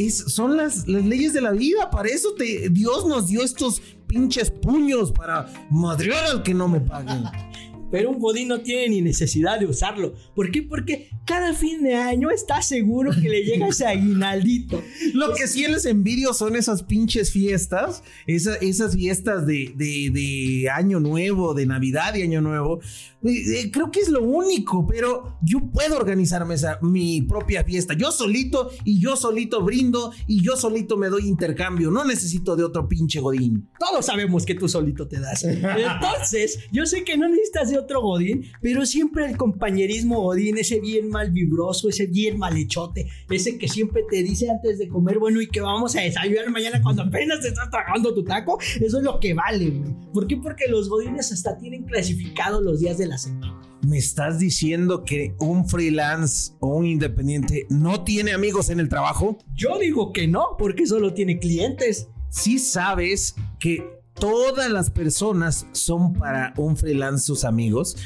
son 0.08 0.56
las, 0.56 0.88
las 0.88 1.04
leyes 1.04 1.34
de 1.34 1.42
la 1.42 1.52
vida, 1.52 1.90
para 1.90 2.08
eso 2.08 2.34
te, 2.34 2.70
Dios 2.70 3.06
nos 3.06 3.28
dio 3.28 3.42
estos 3.42 3.82
pinches 4.06 4.50
puños 4.50 5.12
para 5.12 5.46
madrear 5.70 6.24
al 6.24 6.42
que 6.42 6.54
no 6.54 6.66
me 6.66 6.80
paguen. 6.80 7.24
Pero 7.92 8.10
un 8.10 8.18
godín 8.18 8.48
no 8.48 8.62
tiene 8.62 8.88
ni 8.88 9.02
necesidad 9.02 9.60
de 9.60 9.66
usarlo. 9.66 10.14
¿Por 10.34 10.50
qué? 10.50 10.62
Porque 10.62 11.10
cada 11.26 11.52
fin 11.52 11.82
de 11.82 11.94
año 11.94 12.30
está 12.30 12.62
seguro 12.62 13.12
que 13.12 13.28
le 13.28 13.44
llega 13.44 13.68
ese 13.68 13.86
aguinaldito. 13.86 14.82
Lo 15.12 15.34
que 15.34 15.46
sí 15.46 15.66
les 15.68 15.84
envidio 15.84 16.32
son 16.32 16.56
esas 16.56 16.82
pinches 16.82 17.30
fiestas, 17.30 18.02
esas 18.26 18.94
fiestas 18.94 19.46
de, 19.46 19.74
de, 19.76 20.70
Año 20.70 21.00
Nuevo, 21.00 21.52
de 21.52 21.66
Navidad 21.66 22.14
y 22.14 22.22
Año 22.22 22.40
Nuevo. 22.40 22.80
Eh, 23.24 23.60
eh, 23.60 23.70
creo 23.70 23.90
que 23.90 24.00
es 24.00 24.08
lo 24.08 24.22
único, 24.22 24.86
pero 24.86 25.36
yo 25.42 25.60
puedo 25.70 25.96
organizarme 25.96 26.54
esa, 26.54 26.78
mi 26.80 27.20
propia 27.20 27.62
fiesta. 27.62 27.94
Yo 27.94 28.10
solito 28.10 28.70
y 28.84 29.00
yo 29.00 29.16
solito 29.16 29.62
brindo 29.62 30.12
y 30.26 30.42
yo 30.42 30.56
solito 30.56 30.96
me 30.96 31.08
doy 31.08 31.28
intercambio. 31.28 31.90
No 31.90 32.06
necesito 32.06 32.56
de 32.56 32.64
otro 32.64 32.88
pinche 32.88 33.20
godín. 33.20 33.68
Todos 33.78 34.06
sabemos 34.06 34.46
que 34.46 34.54
tú 34.54 34.66
solito 34.66 35.06
te 35.06 35.20
das. 35.20 35.44
Entonces, 35.44 36.58
yo 36.72 36.86
sé 36.86 37.04
que 37.04 37.18
no 37.18 37.28
necesitas 37.28 37.70
de 37.70 37.81
otro 37.82 38.00
Godín, 38.00 38.44
pero 38.60 38.86
siempre 38.86 39.26
el 39.26 39.36
compañerismo 39.36 40.20
Godín, 40.20 40.58
ese 40.58 40.80
bien 40.80 41.08
mal 41.08 41.30
vibroso, 41.30 41.88
ese 41.88 42.06
bien 42.06 42.38
malhechote, 42.38 43.08
ese 43.30 43.58
que 43.58 43.68
siempre 43.68 44.02
te 44.10 44.22
dice 44.22 44.50
antes 44.50 44.78
de 44.78 44.88
comer, 44.88 45.18
bueno, 45.18 45.40
y 45.40 45.48
que 45.48 45.60
vamos 45.60 45.96
a 45.96 46.00
desayunar 46.00 46.50
mañana 46.50 46.80
cuando 46.82 47.02
apenas 47.02 47.40
te 47.40 47.48
estás 47.48 47.70
tragando 47.70 48.14
tu 48.14 48.24
taco, 48.24 48.58
eso 48.80 48.98
es 48.98 49.04
lo 49.04 49.20
que 49.20 49.34
vale, 49.34 49.70
güey. 49.70 49.94
¿Por 50.12 50.26
qué? 50.26 50.36
Porque 50.36 50.64
los 50.68 50.88
Godines 50.88 51.32
hasta 51.32 51.56
tienen 51.58 51.84
clasificados 51.84 52.62
los 52.62 52.80
días 52.80 52.98
de 52.98 53.06
la 53.06 53.18
semana. 53.18 53.60
¿Me 53.86 53.98
estás 53.98 54.38
diciendo 54.38 55.04
que 55.04 55.34
un 55.40 55.68
freelance 55.68 56.52
o 56.60 56.76
un 56.76 56.86
independiente 56.86 57.66
no 57.68 58.04
tiene 58.04 58.32
amigos 58.32 58.70
en 58.70 58.78
el 58.78 58.88
trabajo? 58.88 59.38
Yo 59.54 59.78
digo 59.78 60.12
que 60.12 60.28
no, 60.28 60.56
porque 60.56 60.86
solo 60.86 61.14
tiene 61.14 61.40
clientes. 61.40 62.08
Si 62.30 62.60
sabes 62.60 63.34
que 63.58 64.01
todas 64.14 64.70
las 64.70 64.90
personas 64.90 65.66
son 65.72 66.12
para 66.12 66.54
un 66.56 66.76
freelance 66.76 67.24
sus 67.24 67.44
amigos. 67.44 67.96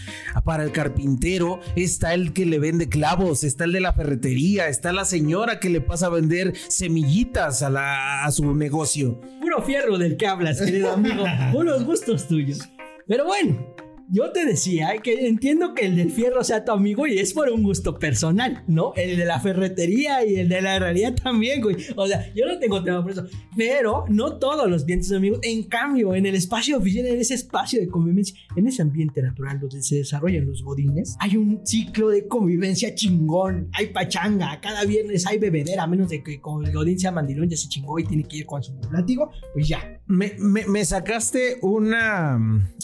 Para 0.44 0.64
el 0.64 0.72
carpintero 0.72 1.60
está 1.74 2.14
el 2.14 2.32
que 2.32 2.46
le 2.46 2.58
vende 2.58 2.88
clavos, 2.88 3.44
está 3.44 3.64
el 3.64 3.72
de 3.72 3.80
la 3.80 3.92
ferretería, 3.92 4.68
está 4.68 4.92
la 4.92 5.04
señora 5.04 5.60
que 5.60 5.70
le 5.70 5.80
pasa 5.80 6.06
a 6.06 6.10
vender 6.10 6.54
semillitas 6.68 7.62
a, 7.62 8.24
a 8.24 8.30
su 8.32 8.54
negocio. 8.54 9.20
Puro 9.40 9.62
fierro 9.62 9.98
del 9.98 10.16
que 10.16 10.26
hablas, 10.26 10.60
querido 10.60 10.92
amigo. 10.92 11.24
Unos 11.54 11.84
gustos 11.84 12.26
tuyos. 12.28 12.60
Pero 13.06 13.24
bueno, 13.24 13.74
yo 14.08 14.30
te 14.32 14.44
decía 14.44 14.96
que 15.02 15.26
entiendo 15.26 15.74
que 15.74 15.86
el 15.86 15.96
del 15.96 16.10
fierro 16.10 16.44
sea 16.44 16.64
tu 16.64 16.72
amigo 16.72 17.06
y 17.06 17.18
es 17.18 17.32
por 17.32 17.50
un 17.50 17.62
gusto 17.62 17.98
personal, 17.98 18.62
¿no? 18.66 18.92
El 18.96 19.16
de 19.16 19.24
la 19.24 19.40
ferretería 19.40 20.24
y 20.24 20.36
el 20.36 20.48
de 20.48 20.62
la 20.62 20.76
herrería 20.76 21.14
también, 21.14 21.60
güey. 21.60 21.76
O 21.96 22.06
sea, 22.06 22.32
yo 22.34 22.46
no 22.46 22.58
tengo 22.58 22.82
tema 22.82 23.02
por 23.02 23.12
eso. 23.12 23.26
Pero 23.56 24.04
no 24.08 24.38
todos 24.38 24.68
los 24.68 24.84
clientes 24.84 25.08
son 25.08 25.18
amigos. 25.18 25.40
En 25.42 25.64
cambio, 25.64 26.14
en 26.14 26.26
el 26.26 26.34
espacio 26.34 26.78
oficial, 26.78 27.06
en 27.06 27.20
ese 27.20 27.34
espacio 27.34 27.80
de 27.80 27.88
convivencia, 27.88 28.36
en 28.54 28.66
ese 28.66 28.82
ambiente 28.82 29.22
natural 29.22 29.58
donde 29.58 29.82
se 29.82 29.96
desarrollan 29.96 30.46
los 30.46 30.62
godines, 30.62 31.16
hay 31.20 31.36
un 31.36 31.66
ciclo 31.66 32.10
de 32.10 32.28
convivencia 32.28 32.94
chingón. 32.94 33.68
Hay 33.72 33.86
pachanga. 33.88 34.60
Cada 34.60 34.84
viernes 34.84 35.26
hay 35.26 35.38
bebedera, 35.38 35.84
a 35.84 35.86
menos 35.86 36.08
de 36.08 36.22
que 36.22 36.40
con 36.40 36.64
el 36.64 36.72
godín 36.72 36.98
sea 36.98 37.12
mandilón, 37.12 37.48
ya 37.48 37.56
se 37.56 37.68
chingó 37.68 37.98
y 37.98 38.04
tiene 38.04 38.24
que 38.24 38.38
ir 38.38 38.46
con 38.46 38.62
su 38.62 38.72
látigo. 38.92 39.30
Pues 39.52 39.68
ya. 39.68 39.95
Me, 40.08 40.36
me, 40.38 40.84
sacaste 40.84 41.58
una, 41.62 42.38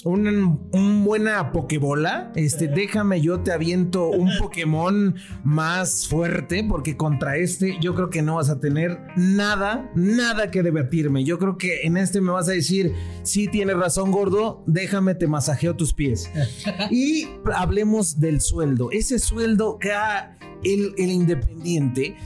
un, 0.05 0.69
un 0.73 1.05
buena 1.05 1.53
pokebola. 1.53 2.33
Este, 2.35 2.67
déjame, 2.67 3.21
yo 3.21 3.41
te 3.41 3.53
aviento 3.53 4.09
un 4.09 4.29
Pokémon 4.41 5.15
más 5.45 6.09
fuerte, 6.09 6.65
porque 6.69 6.97
contra 6.97 7.37
este 7.37 7.79
yo 7.81 7.95
creo 7.95 8.11
que 8.11 8.23
no 8.23 8.37
vas 8.37 8.51
a 8.51 8.59
tener 8.59 8.99
nada, 9.17 9.89
nada 9.95 10.51
que 10.51 10.65
debatirme. 10.65 11.23
Yo 11.23 11.39
creo 11.39 11.59
que 11.59 11.83
en 11.83 11.97
este 11.97 12.21
me 12.21 12.33
vas 12.33 12.49
a 12.49 12.53
decir, 12.53 12.93
sí 13.23 13.47
tienes 13.47 13.77
razón, 13.77 14.11
gordo, 14.11 14.65
déjame, 14.67 15.15
te 15.15 15.29
masajeo 15.29 15.77
tus 15.77 15.95
pies. 15.95 16.29
y 16.91 17.29
hablemos 17.55 18.19
del 18.19 18.41
sueldo. 18.41 18.91
Ese 18.91 19.21
sueldo 19.21 19.79
que 19.79 19.93
ha 19.93 20.37
el, 20.65 20.95
el 20.97 21.11
independiente 21.11 22.17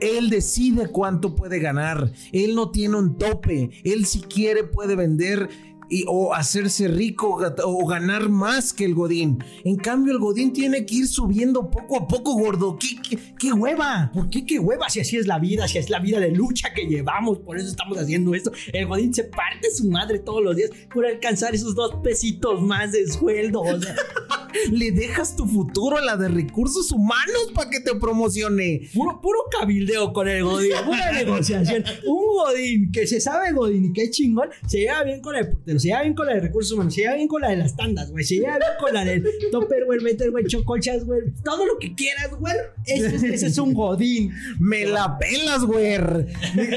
él 0.00 0.30
decide 0.30 0.88
cuánto 0.88 1.34
puede 1.34 1.58
ganar. 1.58 2.12
Él 2.32 2.54
no 2.54 2.70
tiene 2.70 2.96
un 2.96 3.16
tope. 3.16 3.70
Él 3.84 4.06
si 4.06 4.20
quiere 4.20 4.64
puede 4.64 4.96
vender 4.96 5.48
y, 5.88 6.04
o 6.06 6.34
hacerse 6.34 6.88
rico 6.88 7.40
o 7.64 7.86
ganar 7.86 8.28
más 8.28 8.72
que 8.72 8.84
el 8.84 8.94
Godín. 8.94 9.42
En 9.64 9.76
cambio, 9.76 10.12
el 10.12 10.18
Godín 10.18 10.52
tiene 10.52 10.84
que 10.86 10.96
ir 10.96 11.08
subiendo 11.08 11.70
poco 11.70 11.98
a 11.98 12.08
poco, 12.08 12.34
gordo. 12.34 12.78
¿Qué, 12.78 13.18
qué, 13.38 13.52
hueva? 13.52 14.10
¿Por 14.12 14.30
qué 14.30 14.44
qué 14.44 14.58
hueva? 14.58 14.88
Si 14.88 15.00
así 15.00 15.16
es 15.16 15.26
la 15.26 15.38
vida, 15.38 15.68
si 15.68 15.78
es 15.78 15.90
la 15.90 15.98
vida 16.00 16.20
de 16.20 16.30
lucha 16.30 16.72
que 16.74 16.86
llevamos, 16.86 17.38
por 17.38 17.58
eso 17.58 17.68
estamos 17.68 17.98
haciendo 17.98 18.34
esto. 18.34 18.52
El 18.72 18.86
Godín 18.86 19.14
se 19.14 19.24
parte 19.24 19.70
su 19.70 19.88
madre 19.88 20.18
todos 20.18 20.42
los 20.42 20.56
días 20.56 20.70
por 20.92 21.06
alcanzar 21.06 21.54
esos 21.54 21.74
dos 21.74 21.96
pesitos 22.02 22.62
más 22.62 22.92
de 22.92 23.06
sueldo. 23.06 23.62
Le 24.70 24.92
dejas 24.92 25.36
tu 25.36 25.46
futuro 25.46 25.98
a 25.98 26.00
la 26.00 26.16
de 26.16 26.28
recursos 26.28 26.90
humanos 26.90 27.52
para 27.54 27.70
que 27.70 27.80
te 27.80 27.94
promocione. 27.94 28.88
Puro, 28.94 29.20
puro 29.20 29.40
cabildeo 29.50 30.12
con 30.12 30.26
el 30.26 30.42
Godín, 30.42 30.72
pura 30.84 31.12
negociación. 31.24 31.84
Un 32.06 32.24
Godín 32.26 32.92
que 32.92 33.06
se 33.06 33.20
sabe 33.20 33.52
Godín 33.52 33.86
y 33.86 33.92
que 33.92 34.04
es 34.04 34.10
chingón, 34.10 34.48
se 34.66 34.78
lleva 34.78 35.04
bien 35.04 35.20
con 35.20 35.36
el 35.36 35.50
portero 35.50 35.77
se 35.78 35.88
lleva 35.88 36.02
bien 36.02 36.14
con 36.14 36.26
la 36.26 36.34
de 36.34 36.40
recursos 36.40 36.72
humanos, 36.72 36.94
se 36.94 37.02
lleva 37.02 37.14
bien 37.14 37.28
con 37.28 37.42
la 37.42 37.50
de 37.50 37.56
las 37.56 37.76
tandas, 37.76 38.10
güey, 38.10 38.24
se 38.24 38.36
lleva 38.36 38.58
bien 38.58 38.70
con 38.78 38.94
la 38.94 39.04
del 39.04 39.24
topper, 39.50 39.84
güey, 39.84 40.00
meter, 40.00 40.30
güey, 40.30 40.44
chocolchas, 40.46 41.04
güey, 41.04 41.20
todo 41.44 41.66
lo 41.66 41.78
que 41.78 41.94
quieras, 41.94 42.30
güey. 42.38 42.54
Ese, 42.86 43.46
es 43.46 43.58
un 43.58 43.74
godín. 43.74 44.32
Me 44.58 44.86
la 44.86 45.18
pelas, 45.18 45.64
güey. 45.64 45.98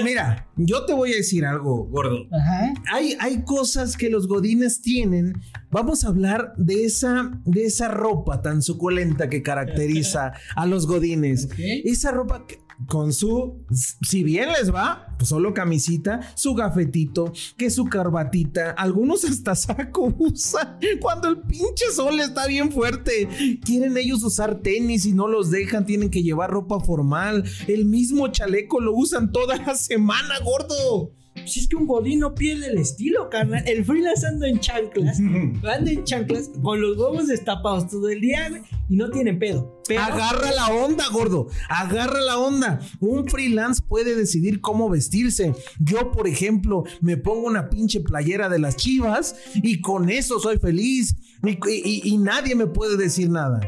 Mira, 0.03 0.47
yo 0.55 0.85
te 0.85 0.93
voy 0.93 1.13
a 1.13 1.17
decir 1.17 1.45
algo, 1.45 1.85
gordo. 1.85 2.27
Ajá. 2.31 2.73
Hay, 2.91 3.15
hay 3.19 3.43
cosas 3.43 3.97
que 3.97 4.09
los 4.09 4.27
godines 4.27 4.81
tienen. 4.81 5.33
Vamos 5.69 6.03
a 6.03 6.09
hablar 6.09 6.53
de 6.57 6.85
esa, 6.85 7.31
de 7.45 7.65
esa 7.65 7.87
ropa 7.87 8.41
tan 8.41 8.61
suculenta 8.61 9.29
que 9.29 9.41
caracteriza 9.41 10.33
a 10.55 10.65
los 10.65 10.87
godines. 10.87 11.49
Esa 11.57 12.11
ropa 12.11 12.45
que 12.45 12.60
con 12.87 13.13
su, 13.13 13.65
si 14.01 14.23
bien 14.23 14.49
les 14.51 14.73
va, 14.73 15.15
pues 15.17 15.29
solo 15.29 15.53
camisita, 15.53 16.21
su 16.35 16.53
gafetito, 16.53 17.31
que 17.57 17.69
su 17.69 17.85
carbatita, 17.85 18.71
algunos 18.71 19.23
hasta 19.31 19.55
saco 19.55 20.13
usan 20.17 20.77
cuando 20.99 21.29
el 21.29 21.39
pinche 21.41 21.85
sol 21.93 22.19
está 22.19 22.47
bien 22.47 22.71
fuerte. 22.71 23.59
Quieren 23.63 23.97
ellos 23.97 24.23
usar 24.23 24.59
tenis 24.61 25.05
y 25.05 25.13
no 25.13 25.27
los 25.27 25.51
dejan, 25.51 25.85
tienen 25.85 26.09
que 26.09 26.23
llevar 26.23 26.51
ropa 26.51 26.79
formal. 26.79 27.43
El 27.67 27.85
mismo 27.85 28.27
chaleco 28.29 28.79
lo 28.79 28.93
usan 28.93 29.31
toda 29.31 29.57
la 29.57 29.75
semana, 29.75 30.39
gordo. 30.43 31.11
Si 31.45 31.59
es 31.59 31.67
que 31.67 31.75
un 31.75 31.87
godín 31.87 32.19
no 32.19 32.33
pierde 32.33 32.67
el 32.67 32.77
estilo, 32.77 33.29
carnal. 33.29 33.63
El 33.67 33.83
freelance 33.83 34.25
anda 34.25 34.47
en 34.47 34.59
chanclas, 34.59 35.19
anda 35.19 35.91
en 35.91 36.03
chanclas 36.03 36.51
con 36.61 36.81
los 36.81 36.97
huevos 36.97 37.27
destapados 37.27 37.89
todo 37.89 38.09
el 38.09 38.21
día 38.21 38.63
y 38.89 38.95
no 38.95 39.09
tienen 39.09 39.39
pedo. 39.39 39.81
Agarra 39.97 40.51
la 40.51 40.67
onda, 40.67 41.05
gordo. 41.11 41.47
Agarra 41.69 42.21
la 42.21 42.37
onda. 42.37 42.79
Un 42.99 43.27
freelance 43.27 43.81
puede 43.81 44.15
decidir 44.15 44.61
cómo 44.61 44.89
vestirse. 44.89 45.53
Yo, 45.79 46.11
por 46.11 46.27
ejemplo, 46.27 46.83
me 47.01 47.17
pongo 47.17 47.47
una 47.47 47.69
pinche 47.69 47.99
playera 47.99 48.49
de 48.49 48.59
las 48.59 48.77
chivas 48.77 49.35
y 49.55 49.81
con 49.81 50.09
eso 50.09 50.39
soy 50.39 50.57
feliz 50.57 51.15
y 51.43 52.17
nadie 52.17 52.55
me 52.55 52.67
puede 52.67 52.97
decir 52.97 53.29
nada. 53.29 53.59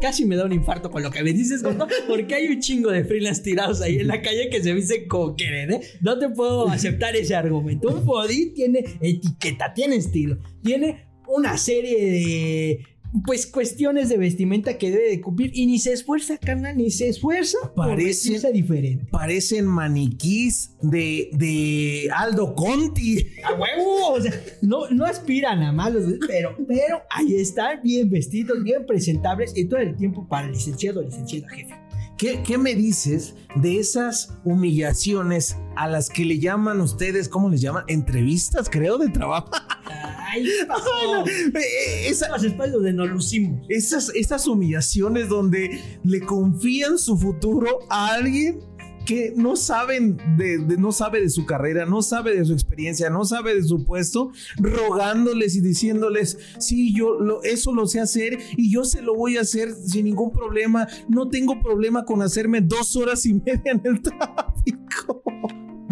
Casi 0.00 0.24
me 0.24 0.36
da 0.36 0.44
un 0.44 0.52
infarto 0.52 0.90
con 0.90 1.02
lo 1.02 1.10
que 1.10 1.22
me 1.22 1.32
dices, 1.32 1.62
Gordo, 1.62 1.86
porque 2.08 2.34
hay 2.34 2.48
un 2.48 2.60
chingo 2.60 2.90
de 2.90 3.04
freelance 3.04 3.42
tirados 3.42 3.80
ahí 3.80 3.98
en 3.98 4.08
la 4.08 4.20
calle 4.22 4.50
que 4.50 4.62
se 4.62 4.74
dicen 4.74 5.08
como 5.08 5.34
quieren, 5.34 5.72
¿eh? 5.72 5.80
No 6.00 6.18
te 6.18 6.28
puedo 6.28 6.68
aceptar 6.68 7.16
ese 7.16 7.34
argumento. 7.34 7.88
Un 7.88 8.04
body 8.04 8.50
tiene 8.54 8.84
etiqueta, 9.00 9.72
tiene 9.74 9.96
estilo, 9.96 10.38
tiene 10.62 11.06
una 11.28 11.56
serie 11.56 12.10
de 12.10 12.91
pues 13.24 13.46
cuestiones 13.46 14.08
de 14.08 14.16
vestimenta 14.16 14.78
que 14.78 14.90
debe 14.90 15.10
de 15.10 15.20
cumplir 15.20 15.50
y 15.54 15.66
ni 15.66 15.78
se 15.78 15.92
esfuerza, 15.92 16.38
carnal, 16.38 16.76
ni 16.76 16.90
se 16.90 17.08
esfuerza 17.08 17.58
parece 17.76 18.52
diferente. 18.52 19.06
Parecen 19.10 19.66
maniquís 19.66 20.74
de, 20.80 21.30
de 21.32 22.08
Aldo 22.14 22.54
Conti. 22.54 23.26
A 23.44 23.54
huevo, 23.54 24.14
o 24.14 24.20
sea, 24.20 24.32
no, 24.62 24.88
no 24.90 25.04
aspiran 25.04 25.62
a 25.62 25.72
malos, 25.72 26.04
pero, 26.26 26.56
pero 26.66 27.02
ahí 27.10 27.34
están 27.36 27.80
bien 27.82 28.10
vestidos, 28.10 28.62
bien 28.62 28.86
presentables 28.86 29.52
y 29.56 29.66
todo 29.66 29.80
el 29.80 29.96
tiempo 29.96 30.26
para 30.28 30.46
el 30.46 30.52
licenciado 30.52 31.00
o 31.00 31.02
licenciada 31.02 31.48
jefe. 31.50 31.81
¿Qué, 32.22 32.56
me 32.56 32.76
dices 32.76 33.34
de 33.56 33.80
esas 33.80 34.32
humillaciones 34.44 35.56
a 35.74 35.88
las 35.88 36.08
que 36.08 36.24
le 36.24 36.38
llaman 36.38 36.80
ustedes, 36.80 37.28
¿cómo 37.28 37.50
les 37.50 37.60
llaman? 37.60 37.82
Entrevistas, 37.88 38.68
creo, 38.70 38.96
de 38.96 39.08
trabajo. 39.08 39.50
Ay, 40.30 40.46
no, 40.68 41.26
eh, 41.26 42.06
esas 42.06 42.44
espaldas 42.44 42.80
de 42.82 42.92
no 42.92 43.06
lucimos. 43.06 43.66
Esas, 43.68 44.12
esas 44.14 44.46
humillaciones 44.46 45.28
donde 45.28 45.80
le 46.04 46.20
confían 46.20 46.96
su 46.96 47.18
futuro 47.18 47.80
a 47.90 48.12
alguien 48.12 48.60
que 49.04 49.32
no 49.36 49.56
saben 49.56 50.16
de, 50.36 50.58
no 50.78 50.92
sabe 50.92 51.20
de 51.20 51.30
su 51.30 51.46
carrera, 51.46 51.86
no 51.86 52.02
sabe 52.02 52.36
de 52.36 52.44
su 52.44 52.52
experiencia, 52.52 53.10
no 53.10 53.24
sabe 53.24 53.54
de 53.54 53.62
su 53.62 53.84
puesto, 53.84 54.32
rogándoles 54.56 55.56
y 55.56 55.60
diciéndoles, 55.60 56.38
sí, 56.58 56.94
yo 56.94 57.18
lo, 57.20 57.42
eso 57.42 57.72
lo 57.72 57.86
sé 57.86 58.00
hacer 58.00 58.38
y 58.56 58.72
yo 58.72 58.84
se 58.84 59.02
lo 59.02 59.14
voy 59.14 59.36
a 59.36 59.42
hacer 59.42 59.74
sin 59.74 60.04
ningún 60.04 60.32
problema, 60.32 60.86
no 61.08 61.28
tengo 61.28 61.60
problema 61.60 62.04
con 62.04 62.22
hacerme 62.22 62.60
dos 62.60 62.96
horas 62.96 63.26
y 63.26 63.34
media 63.34 63.72
en 63.72 63.82
el 63.84 64.02
tráfico. 64.02 65.22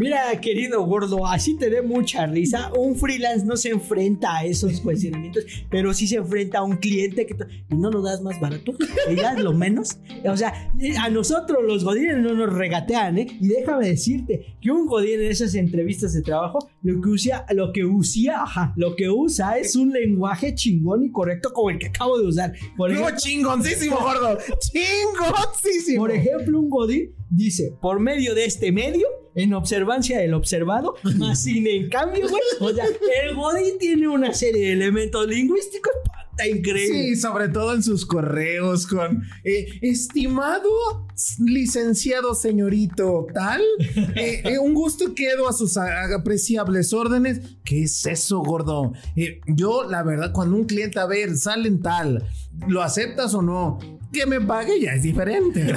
Mira, 0.01 0.41
querido 0.41 0.83
gordo, 0.87 1.27
así 1.27 1.59
te 1.59 1.69
dé 1.69 1.83
mucha 1.83 2.27
risa. 2.27 2.73
Un 2.73 2.97
freelance 2.97 3.45
no 3.45 3.55
se 3.55 3.69
enfrenta 3.69 4.39
a 4.39 4.47
esos 4.47 4.81
cuestionamientos, 4.81 5.45
pero 5.69 5.93
sí 5.93 6.07
se 6.07 6.17
enfrenta 6.17 6.61
a 6.61 6.63
un 6.63 6.79
cliente 6.79 7.27
que 7.27 7.37
no 7.69 7.91
lo 7.91 8.01
das 8.01 8.23
más 8.23 8.41
barato, 8.41 8.73
y 9.11 9.15
das 9.15 9.39
lo 9.39 9.53
menos. 9.53 9.99
O 10.25 10.37
sea, 10.39 10.73
a 11.03 11.11
nosotros 11.11 11.59
los 11.67 11.85
godines 11.85 12.17
no 12.17 12.33
nos 12.33 12.51
regatean, 12.51 13.19
¿eh? 13.19 13.27
Y 13.43 13.49
déjame 13.49 13.89
decirte 13.89 14.57
que 14.63 14.71
un 14.71 14.87
godín 14.87 15.21
en 15.21 15.31
esas 15.31 15.55
entrevistas 15.55 16.15
de 16.15 16.23
trabajo 16.23 16.71
lo 16.83 16.99
que 17.03 17.09
usa, 17.11 17.45
lo 17.51 17.71
que 17.71 17.85
usa, 17.85 18.43
ajá, 18.45 18.73
lo 18.77 18.97
que 18.97 19.11
usa 19.11 19.59
es 19.59 19.77
un 19.77 19.93
lenguaje 19.93 20.55
chingón 20.55 21.05
y 21.05 21.11
correcto 21.11 21.53
como 21.53 21.69
el 21.69 21.79
que 21.79 21.89
acabo 21.89 22.19
de 22.19 22.27
usar. 22.27 22.55
Por 22.75 22.91
ejemplo, 22.91 23.15
chingoncísimo, 23.19 23.99
gordo. 23.99 24.39
Chingoncísimo. 24.61 26.01
Por 26.01 26.13
ejemplo, 26.13 26.59
un 26.59 26.71
godín 26.71 27.15
dice, 27.29 27.77
por 27.81 28.01
medio 28.01 28.35
de 28.35 28.45
este 28.45 28.73
medio 28.73 29.07
en 29.35 29.55
observancia 29.55 30.19
del 30.19 30.35
observado, 30.35 30.95
más 31.17 31.43
sin 31.43 31.67
en 31.67 31.89
cambio, 31.89 32.29
güey. 32.29 32.43
O 32.61 32.75
sea, 32.75 32.85
el 33.25 33.35
Godín 33.35 33.79
tiene 33.79 34.09
una 34.09 34.33
serie 34.33 34.67
de 34.67 34.73
elementos 34.73 35.27
lingüísticos 35.27 35.93
increíble. 36.49 37.15
Sí, 37.15 37.17
sobre 37.17 37.49
todo 37.49 37.75
en 37.75 37.83
sus 37.83 38.07
correos 38.07 38.87
con 38.87 39.23
eh, 39.45 39.67
estimado 39.83 40.69
licenciado 41.39 42.35
señorito 42.35 43.27
tal, 43.35 43.61
eh, 44.17 44.43
eh, 44.45 44.59
un 44.59 44.75
gusto 44.75 45.15
quedo 45.15 45.49
a 45.49 45.53
sus 45.53 45.77
apreciables 45.77 46.93
órdenes. 46.93 47.41
¿Qué 47.65 47.85
es 47.85 48.07
eso, 48.07 48.41
gordo? 48.41 48.93
yo, 49.47 49.85
la 49.89 50.03
verdad, 50.03 50.33
cuando 50.33 50.57
un 50.57 50.65
cliente, 50.65 50.99
a 50.99 51.07
ver, 51.07 51.37
salen 51.37 51.81
tal, 51.81 52.25
¿lo 52.69 52.83
aceptas 52.83 53.35
o 53.35 53.43
no? 53.43 53.79
Que 54.13 54.27
me 54.27 54.41
pague 54.41 54.81
ya 54.81 54.95
es 54.95 55.03
diferente. 55.03 55.65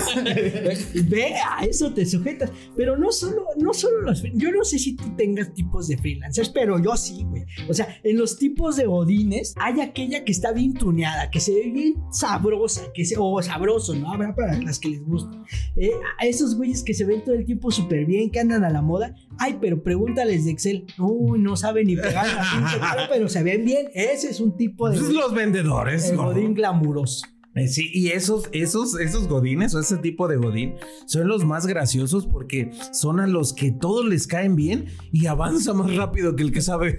Ve, 1.06 1.36
a 1.36 1.65
eso 1.65 1.93
te 1.93 2.06
sujetas. 2.06 2.52
Pero 2.76 2.98
no 2.98 3.12
solo, 3.12 3.46
no 3.58 3.74
solo 3.74 4.02
los. 4.02 4.24
Yo 4.34 4.52
no 4.52 4.63
sé 4.63 4.80
si 4.80 4.96
tú 4.96 5.15
tengas 5.15 5.54
tipos 5.54 5.88
de 5.88 5.98
freelancers, 5.98 6.50
pero 6.50 6.80
yo 6.80 6.96
sí, 6.98 7.24
güey. 7.24 7.43
O 7.69 7.74
sea, 7.74 8.00
en 8.04 8.17
los 8.17 8.38
tipos 8.38 8.76
de 8.76 8.86
godines 8.86 9.54
hay 9.58 9.82
aquella 9.82 10.24
que 10.24 10.32
está 10.32 10.52
bien 10.52 10.74
tuneada, 10.74 11.30
que 11.30 11.39
se 11.39 11.54
ve 11.54 11.72
bien 11.72 11.96
sabrosa, 12.12 12.91
que 12.93 13.06
se, 13.06 13.15
o 13.17 13.41
sabroso, 13.41 13.96
¿no? 13.96 14.12
Habrá 14.12 14.36
para 14.36 14.60
las 14.60 14.80
que 14.80 14.89
les 14.89 15.04
gusta. 15.04 15.43
Eh, 15.76 15.91
a 16.19 16.26
esos 16.26 16.56
güeyes 16.56 16.84
que 16.84 16.93
se 16.93 17.06
ven 17.06 17.24
todo 17.24 17.36
el 17.36 17.46
tiempo 17.46 17.72
súper 17.72 18.06
bien, 18.06 18.32
que 18.32 18.39
andan 18.39 18.63
a 18.63 18.69
la 18.69 18.82
moda. 18.82 19.15
Ay, 19.38 19.58
pero 19.62 19.84
pregúntales 19.84 20.46
de 20.46 20.52
Excel. 20.52 20.86
Uy, 20.98 21.39
no 21.39 21.56
saben 21.56 21.88
ni 21.88 21.96
pegar 21.96 22.26
la 22.28 23.08
pero 23.10 23.30
se 23.30 23.43
ven 23.43 23.65
bien. 23.65 23.88
Ese 23.93 24.30
es 24.30 24.39
un 24.39 24.56
tipo 24.58 24.89
de. 24.89 25.00
los 25.00 25.34
vendedores. 25.34 26.10
El 26.10 26.17
godín 26.17 26.54
glamuroso. 26.54 27.28
Eh, 27.56 27.68
sí, 27.68 27.89
y 27.94 28.10
esos, 28.10 28.50
esos, 28.52 29.00
esos 29.00 29.28
godines 29.28 29.76
o 29.76 29.80
ese 29.80 29.98
tipo 29.98 30.28
de 30.28 30.38
godín 30.38 30.74
son 31.06 31.28
los 31.28 31.46
más 31.46 31.68
graciosos 31.68 32.26
porque 32.26 32.72
son 32.92 33.20
a 33.20 33.28
los 33.28 33.54
que 33.54 33.72
todos 33.72 34.06
les 34.06 34.26
caen 34.26 34.56
bien 34.56 34.86
y 35.12 35.28
avanza 35.28 35.74
más 35.74 35.96
rápido 35.96 36.36
que 36.36 36.44
el 36.44 36.52
que 36.52 36.62
sabe. 36.62 36.98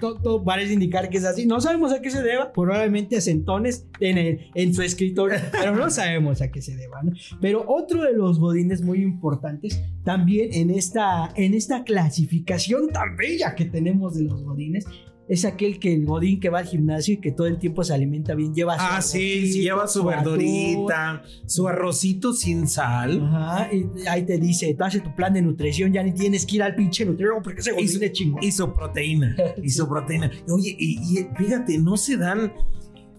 todo, 0.00 0.44
parece 0.44 0.72
indicar 0.72 1.10
que 1.10 1.18
es 1.18 1.24
así. 1.24 1.44
No 1.44 1.60
sabemos 1.60 1.92
a 1.92 2.00
qué 2.00 2.10
se 2.10 2.22
deba, 2.22 2.52
probablemente 2.52 3.16
a 3.16 3.20
centones 3.20 3.86
en, 4.00 4.40
en 4.54 4.74
su 4.74 4.82
escritorio, 4.82 5.38
pero 5.52 5.76
no 5.76 5.90
sabemos 5.90 6.40
a 6.40 6.50
qué 6.50 6.62
se 6.62 6.74
deba. 6.74 7.02
Pero 7.40 7.64
otro 7.66 8.02
de 8.02 8.14
los 8.14 8.38
godines 8.38 8.80
muy 8.80 9.02
importantes 9.02 9.82
también 10.04 10.52
en 10.52 10.70
esta, 10.70 11.30
en 11.36 11.54
esta 11.54 11.84
clasificación 11.84 12.88
tan 12.88 13.16
bella 13.16 13.54
que 13.54 13.66
tenemos 13.66 14.14
de 14.14 14.24
los 14.24 14.42
godines 14.42 14.86
es 15.28 15.44
aquel 15.44 15.78
que 15.78 15.94
el 15.94 16.04
godín 16.04 16.40
que 16.40 16.50
va 16.50 16.60
al 16.60 16.66
gimnasio 16.66 17.14
y 17.14 17.16
que 17.18 17.32
todo 17.32 17.46
el 17.46 17.58
tiempo 17.58 17.84
se 17.84 17.94
alimenta 17.94 18.34
bien. 18.34 18.54
Lleva 18.54 18.76
ah, 18.78 19.00
sí, 19.00 19.52
sí, 19.52 19.62
lleva 19.62 19.86
su, 19.86 20.04
verdurita, 20.04 21.22
su 21.46 21.68
arrocito 21.68 22.32
sin 22.32 22.66
sal. 22.66 23.22
Ajá, 23.24 23.70
y 23.72 23.86
ahí 24.08 24.24
te 24.24 24.38
dice, 24.38 24.74
tú 24.74 24.84
haces 24.84 25.02
tu 25.02 25.14
plan 25.14 25.32
de 25.32 25.42
nutrición, 25.42 25.92
ya 25.92 26.02
ni 26.02 26.12
tienes 26.12 26.44
que 26.44 26.56
ir 26.56 26.62
al 26.62 26.74
pinche 26.74 27.04
nutriólogo 27.04 27.42
porque 27.42 27.60
ese 27.60 27.72
godín 27.72 28.02
es 28.02 28.12
chingo. 28.12 28.38
Y 28.42 28.52
su 28.52 28.72
proteína, 28.74 29.36
y 29.62 29.70
su 29.70 29.88
proteína. 29.88 30.30
Oye, 30.48 30.76
y 30.78 31.26
fíjate, 31.36 31.78
no 31.78 31.96
se 31.96 32.16
dan 32.16 32.52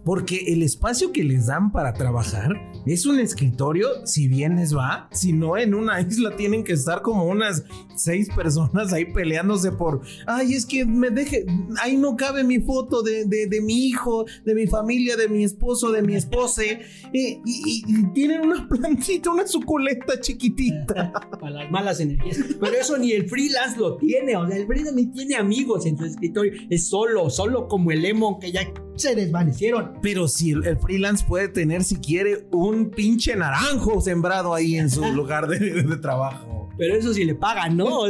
porque 0.04 0.54
el 0.54 0.64
espacio 0.64 1.12
que 1.12 1.24
les 1.24 1.48
dan 1.48 1.72
para 1.72 1.94
trabajar 1.94 2.52
es 2.86 3.06
un 3.06 3.20
escritorio, 3.20 3.88
si 4.06 4.28
bien 4.28 4.58
les 4.58 4.76
va, 4.76 5.08
si 5.12 5.34
no 5.34 5.58
en 5.58 5.74
una 5.74 6.02
isla 6.08 6.36
tienen 6.36 6.64
que 6.64 6.74
estar 6.74 7.02
como 7.02 7.26
unas 7.26 7.64
seis 7.96 8.28
personas 8.36 8.92
ahí 8.92 9.06
peleándose 9.06 9.72
por, 9.72 10.02
ay, 10.28 10.54
es 10.54 10.66
que 10.66 10.86
me 10.86 11.10
deje, 11.10 11.46
ahí 11.82 11.96
no 11.96 12.16
cabe 12.16 12.44
mi 12.44 12.60
foto 12.60 13.02
de, 13.02 13.26
mi 13.62 13.88
hijo, 13.88 14.26
de 14.46 14.56
mi 14.56 14.68
familia, 14.68 15.16
de 15.16 15.30
mi 15.30 15.44
esposo, 15.44 15.92
de 15.92 16.02
mi 16.02 16.16
esposa, 16.16 16.64
y, 17.14 17.42
tienen 18.14 18.42
una 18.42 18.68
plantita, 18.70 19.32
una 19.32 19.48
suculenta 19.48 20.20
chiquitita. 20.20 21.12
Para 21.40 21.52
las 21.52 21.72
malas 21.72 22.00
energías. 22.00 22.40
Pero 22.60 22.74
eso 22.74 22.98
ni 22.98 23.12
el 23.12 23.28
freelance 23.28 23.78
lo 23.78 23.98
tiene, 23.98 24.36
o 24.36 24.48
sea, 24.48 24.58
el 24.58 24.68
freelance 24.68 24.96
ni 24.96 25.08
tiene 25.08 25.36
amigos 25.36 25.86
en 25.86 25.98
su 25.98 26.06
escritorio, 26.06 26.54
es 26.70 26.88
solo, 26.88 27.30
solo 27.30 27.68
como 27.68 27.92
el 27.92 28.02
lemon 28.02 28.40
que 28.40 28.52
ya 28.52 28.62
se 28.96 29.16
desvanecieron. 29.16 29.93
Pero 30.02 30.28
si 30.28 30.52
el 30.52 30.78
freelance 30.78 31.26
puede 31.26 31.48
tener, 31.48 31.84
si 31.84 31.96
quiere, 31.96 32.46
un 32.52 32.90
pinche 32.90 33.36
naranjo 33.36 34.02
sembrado 34.02 34.54
ahí 34.54 34.76
en 34.76 34.90
su 34.90 35.04
lugar 35.14 35.48
de, 35.48 35.84
trabajo. 35.98 36.70
Pero 36.78 36.96
eso 36.96 37.14
sí 37.14 37.24
le 37.24 37.36
pagan, 37.36 37.78
¿no? 37.78 38.02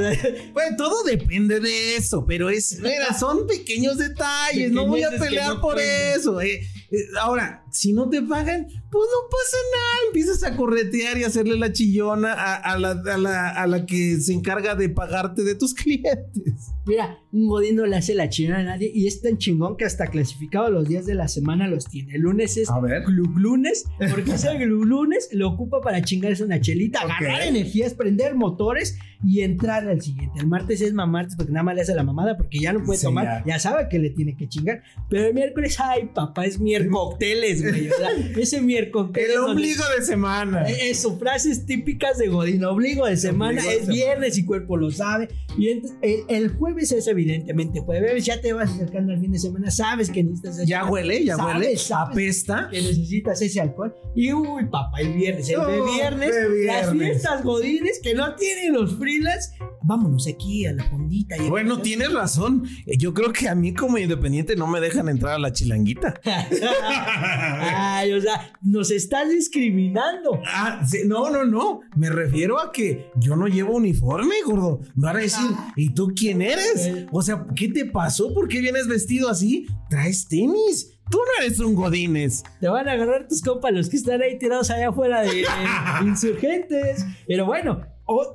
pues 0.53 0.65
todo 0.77 1.03
depende 1.03 1.59
de 1.59 1.97
eso, 1.97 2.25
pero 2.25 2.49
es, 2.49 2.79
mira, 2.79 3.13
son 3.17 3.45
pequeños 3.45 3.97
detalles, 3.97 4.71
no 4.73 4.87
voy 4.87 5.03
a 5.03 5.11
pelear 5.11 5.59
por 5.59 5.79
eso. 5.79 6.39
Eh. 6.41 6.61
Eh, 6.91 6.97
ahora, 7.19 7.62
si 7.73 7.91
no 7.91 8.07
te 8.09 8.21
pagan, 8.21 8.67
pues 8.67 9.09
no 9.11 9.29
pasa 9.29 9.57
nada. 9.75 10.07
Empiezas 10.07 10.43
a 10.43 10.55
corretear 10.55 11.17
y 11.17 11.23
hacerle 11.23 11.57
la 11.57 11.73
chillona 11.73 12.33
a, 12.33 12.77
la, 12.77 12.91
a, 12.91 13.67
la, 13.67 13.85
que 13.85 14.17
se 14.17 14.31
encarga 14.33 14.75
de 14.75 14.89
pagarte 14.89 15.43
de 15.43 15.55
tus 15.55 15.73
clientes. 15.73 16.71
Mira, 16.85 17.17
un 17.31 17.47
godín 17.47 17.77
no 17.77 17.85
le 17.85 17.95
hace 17.95 18.13
la 18.13 18.29
chillona 18.29 18.59
a 18.59 18.63
nadie 18.63 18.91
y 18.93 19.07
es 19.07 19.21
tan 19.21 19.37
chingón 19.37 19.75
que 19.75 19.85
hasta 19.85 20.07
clasificado 20.07 20.69
los 20.69 20.87
días 20.87 21.05
de 21.05 21.15
la 21.15 21.27
semana 21.27 21.67
los 21.67 21.85
tiene. 21.85 22.15
El 22.15 22.21
lunes 22.21 22.57
es 22.57 22.69
lunes, 23.07 23.85
porque 24.11 24.33
ese 24.33 24.55
club 24.57 24.85
lunes 24.85 25.29
lo 25.31 25.49
ocupa 25.49 25.81
para 25.81 26.01
chingarse 26.01 26.43
una 26.43 26.61
chelita, 26.61 27.01
agarrar 27.01 27.41
energías, 27.41 27.93
prender 27.95 28.35
motores 28.35 28.99
y 29.25 29.41
entrar 29.41 29.87
al 29.87 30.01
siguiente. 30.01 30.39
El 30.39 30.47
martes 30.47 30.81
es 30.81 30.93
mamartes 30.93 31.35
porque 31.35 31.51
nada 31.51 31.63
más 31.63 31.75
le 31.75 31.81
hace 31.81 31.95
la 31.95 32.03
mamada 32.03 32.37
porque 32.37 32.59
ya 32.59 32.73
no 32.73 32.83
puede 32.83 33.01
tomar, 33.01 33.43
ya. 33.45 33.57
sabe 33.57 33.87
que 33.89 33.97
le 33.97 34.09
tiene 34.11 34.35
que 34.35 34.47
chingar. 34.47 34.83
Pero 35.09 35.27
el 35.27 35.33
miércoles, 35.33 35.79
ay, 35.79 36.09
papá, 36.13 36.45
es 36.45 36.59
miércoles 36.59 36.83
cócteles, 36.91 37.62
güey. 37.63 37.89
ese 38.41 38.61
miércoles. 38.61 39.11
El 39.15 39.37
ombligo 39.37 39.83
de 39.97 40.05
semana. 40.05 40.63
Eso, 40.63 41.17
frases 41.17 41.65
típicas 41.65 42.17
de 42.17 42.27
Godín. 42.27 42.63
Ombligo 42.63 43.05
de 43.05 43.17
semana, 43.17 43.61
es 43.71 43.87
viernes 43.87 44.37
y 44.37 44.45
cuerpo 44.45 44.77
lo 44.77 44.91
sabe. 44.91 45.29
Y 45.57 45.69
entonces, 45.69 45.97
el, 46.27 46.49
jueves 46.55 46.91
es 46.91 47.07
evidentemente 47.07 47.79
jueves. 47.79 48.25
Ya 48.25 48.39
te 48.41 48.53
vas 48.53 48.71
acercando 48.71 49.13
al 49.13 49.19
fin 49.19 49.31
de 49.31 49.39
semana, 49.39 49.71
sabes 49.71 50.09
que 50.09 50.23
necesitas 50.23 50.57
ese 50.57 50.67
Ya 50.67 50.85
huele, 50.85 51.23
ya 51.23 51.37
huele. 51.37 51.75
apesta. 51.95 52.69
Que 52.71 52.81
necesitas 52.81 53.41
ese 53.41 53.61
alcohol. 53.61 53.95
Y 54.15 54.33
uy, 54.33 54.65
papá, 54.65 54.99
el 54.99 55.13
viernes. 55.13 55.49
El 55.49 55.59
de 55.61 55.81
viernes, 55.93 56.31
Las 56.65 56.91
fiestas 56.91 57.43
Godines 57.43 57.99
que 58.01 58.13
no 58.13 58.35
tienen 58.35 58.73
los 58.73 58.95
freelance 58.97 59.51
vámonos 59.83 60.27
aquí 60.27 60.65
a 60.65 60.73
la 60.73 60.83
fondita. 60.85 61.37
Y 61.37 61.49
bueno, 61.49 61.79
tienes 61.79 62.11
razón. 62.11 62.67
Yo 62.97 63.13
creo 63.13 63.31
que 63.31 63.47
a 63.49 63.55
mí 63.55 63.73
como 63.73 63.97
independiente 63.97 64.55
no 64.55 64.67
me 64.67 64.79
dejan 64.79 65.09
entrar 65.09 65.33
a 65.33 65.39
la 65.39 65.51
chilanguita. 65.51 66.19
Ay, 67.59 68.13
o 68.13 68.21
sea, 68.21 68.53
nos 68.61 68.91
estás 68.91 69.29
discriminando. 69.29 70.41
Ah, 70.45 70.81
no, 71.05 71.29
no, 71.29 71.45
no. 71.45 71.81
Me 71.95 72.09
refiero 72.09 72.59
a 72.59 72.71
que 72.71 73.11
yo 73.15 73.35
no 73.35 73.47
llevo 73.47 73.75
uniforme, 73.75 74.35
gordo. 74.45 74.81
Van 74.95 75.17
a 75.17 75.19
decir, 75.19 75.45
ah. 75.51 75.73
¿y 75.75 75.93
tú 75.93 76.13
quién 76.15 76.41
eres? 76.41 76.85
Eh. 76.85 77.07
O 77.11 77.21
sea, 77.21 77.45
¿qué 77.55 77.69
te 77.69 77.85
pasó? 77.85 78.33
¿Por 78.33 78.47
qué 78.47 78.61
vienes 78.61 78.87
vestido 78.87 79.29
así? 79.29 79.67
Traes 79.89 80.27
tenis. 80.27 80.89
Tú 81.09 81.17
no 81.17 81.45
eres 81.45 81.59
un 81.59 81.75
Godines. 81.75 82.43
Te 82.59 82.67
van 82.69 82.87
a 82.87 82.93
agarrar 82.93 83.27
tus 83.27 83.41
compas 83.41 83.73
los 83.73 83.89
que 83.89 83.97
están 83.97 84.21
ahí 84.21 84.37
tirados 84.37 84.71
allá 84.71 84.89
afuera 84.89 85.21
de 85.21 85.45
insurgentes. 86.05 87.05
Pero 87.27 87.45
bueno, 87.45 87.85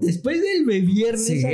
después 0.01 0.41
del 0.43 0.65
viernes 0.83 1.45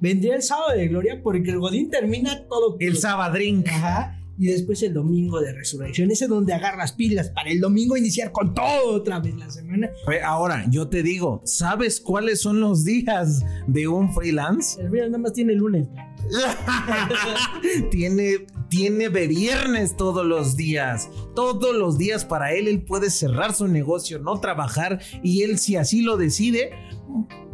vendría 0.00 0.36
el 0.36 0.42
sábado 0.42 0.76
de 0.76 0.88
gloria 0.88 1.20
porque 1.22 1.50
el 1.50 1.58
Godín 1.58 1.90
termina 1.90 2.46
todo. 2.48 2.76
El 2.80 2.96
sabadrín. 2.96 3.64
Ajá. 3.68 4.18
Y 4.42 4.46
después 4.46 4.82
el 4.82 4.92
domingo 4.92 5.40
de 5.40 5.52
resurrección. 5.52 6.10
Ese 6.10 6.24
es 6.24 6.28
donde 6.28 6.52
agarras 6.52 6.90
pilas 6.90 7.30
para 7.30 7.48
el 7.48 7.60
domingo 7.60 7.96
iniciar 7.96 8.32
con 8.32 8.52
todo 8.52 8.96
otra 8.96 9.20
vez 9.20 9.36
la 9.36 9.48
semana. 9.48 9.88
Ahora, 10.24 10.66
yo 10.68 10.88
te 10.88 11.04
digo, 11.04 11.40
¿sabes 11.44 12.00
cuáles 12.00 12.40
son 12.40 12.58
los 12.58 12.84
días 12.84 13.44
de 13.68 13.86
un 13.86 14.12
freelance? 14.12 14.82
El 14.82 14.88
freelance 14.88 15.10
nada 15.12 15.22
más 15.22 15.32
tiene 15.32 15.54
lunes. 15.54 15.86
tiene, 17.92 18.46
tiene 18.68 19.08
viernes 19.10 19.96
todos 19.96 20.26
los 20.26 20.56
días. 20.56 21.08
Todos 21.36 21.76
los 21.76 21.96
días 21.96 22.24
para 22.24 22.52
él, 22.52 22.66
él 22.66 22.82
puede 22.82 23.10
cerrar 23.10 23.54
su 23.54 23.68
negocio, 23.68 24.18
no 24.18 24.40
trabajar. 24.40 24.98
Y 25.22 25.42
él, 25.42 25.60
si 25.60 25.76
así 25.76 26.02
lo 26.02 26.16
decide, 26.16 26.72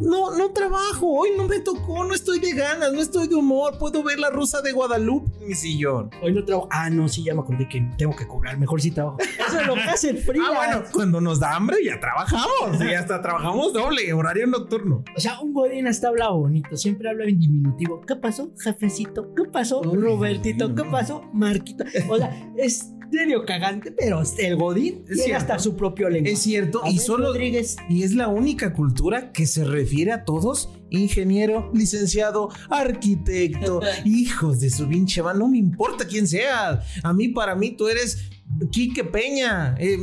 no, 0.01 0.37
no 0.37 0.51
trabajo, 0.53 1.07
hoy 1.07 1.31
no 1.37 1.47
me 1.47 1.61
tocó, 1.61 2.05
no 2.05 2.14
estoy 2.14 2.38
de 2.38 2.53
ganas, 2.53 2.92
no 2.92 3.01
estoy 3.01 3.29
de 3.29 3.35
humor, 3.35 3.79
puedo 3.79 4.03
ver 4.03 4.18
la 4.18 4.31
rosa 4.31 4.62
de 4.62 4.73
Guadalupe 4.73 5.31
en 5.40 5.49
mi 5.49 5.55
sillón. 5.55 6.11
Hoy 6.23 6.33
no 6.33 6.44
trabajo. 6.44 6.68
Ah, 6.71 6.88
no, 6.90 7.09
sí, 7.09 7.25
ya 7.25 7.35
me 7.35 7.40
acordé 7.40 7.68
que 7.68 7.81
tengo 7.97 8.14
que 8.14 8.27
cobrar, 8.27 8.59
mejor 8.59 8.81
si 8.81 8.90
trabajo. 8.90 9.18
Eso 9.49 9.61
es 9.61 9.66
lo 9.66 9.75
que 9.75 9.83
hace 9.83 10.11
el 10.11 10.18
frío. 10.18 10.42
Ah, 10.47 10.55
bueno, 10.55 10.85
cuando 10.92 11.21
nos 11.21 11.40
da 11.40 11.55
hambre 11.55 11.79
ya 11.85 11.99
trabajamos, 11.99 12.81
y 12.81 12.94
hasta 12.94 13.21
trabajamos 13.21 13.73
doble, 13.73 14.12
horario 14.12 14.47
nocturno. 14.47 15.05
O 15.16 15.21
sea, 15.21 15.40
un 15.40 15.53
godín 15.53 15.87
hasta 15.87 16.09
habla 16.09 16.31
bonito, 16.31 16.77
siempre 16.77 17.09
habla 17.09 17.25
en 17.25 17.38
diminutivo. 17.38 18.01
¿Qué 18.01 18.16
pasó, 18.16 18.53
jefecito? 18.59 19.35
¿Qué 19.35 19.44
pasó, 19.44 19.83
Robertito? 19.83 20.75
¿Qué 20.75 20.85
pasó, 20.85 21.23
Marquito? 21.33 21.85
O 22.09 22.16
sea, 22.16 22.53
es 22.57 22.92
serio 23.11 23.44
cagante, 23.44 23.92
pero 23.92 24.23
el 24.38 24.57
Godín 24.57 25.05
tiene 25.07 25.35
hasta 25.35 25.59
su 25.59 25.77
propio 25.77 26.09
lenguaje. 26.09 26.35
Es 26.35 26.40
cierto, 26.40 26.83
y 26.87 26.99
solo 26.99 27.29
Rodríguez. 27.29 27.77
y 27.88 28.03
es 28.03 28.14
la 28.14 28.29
única 28.29 28.73
cultura 28.73 29.33
que 29.33 29.47
se 29.47 29.64
refiere 29.64 30.12
a 30.12 30.25
todos 30.25 30.71
ingeniero, 30.90 31.71
licenciado, 31.75 32.51
arquitecto, 32.71 33.81
hijos 34.05 34.61
de 34.61 34.71
su 34.71 34.88
pinche 34.88 35.23
no 35.35 35.49
me 35.49 35.59
importa 35.59 36.07
quién 36.07 36.27
sea. 36.27 36.83
A 37.03 37.12
mí 37.12 37.29
para 37.29 37.55
mí 37.55 37.73
tú 37.73 37.88
eres 37.88 38.31
Quique 38.71 39.05
Peña. 39.05 39.77
Eh, 39.79 39.99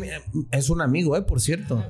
es 0.52 0.70
un 0.70 0.82
amigo, 0.82 1.16
eh, 1.16 1.22
por 1.22 1.42
cierto. 1.42 1.84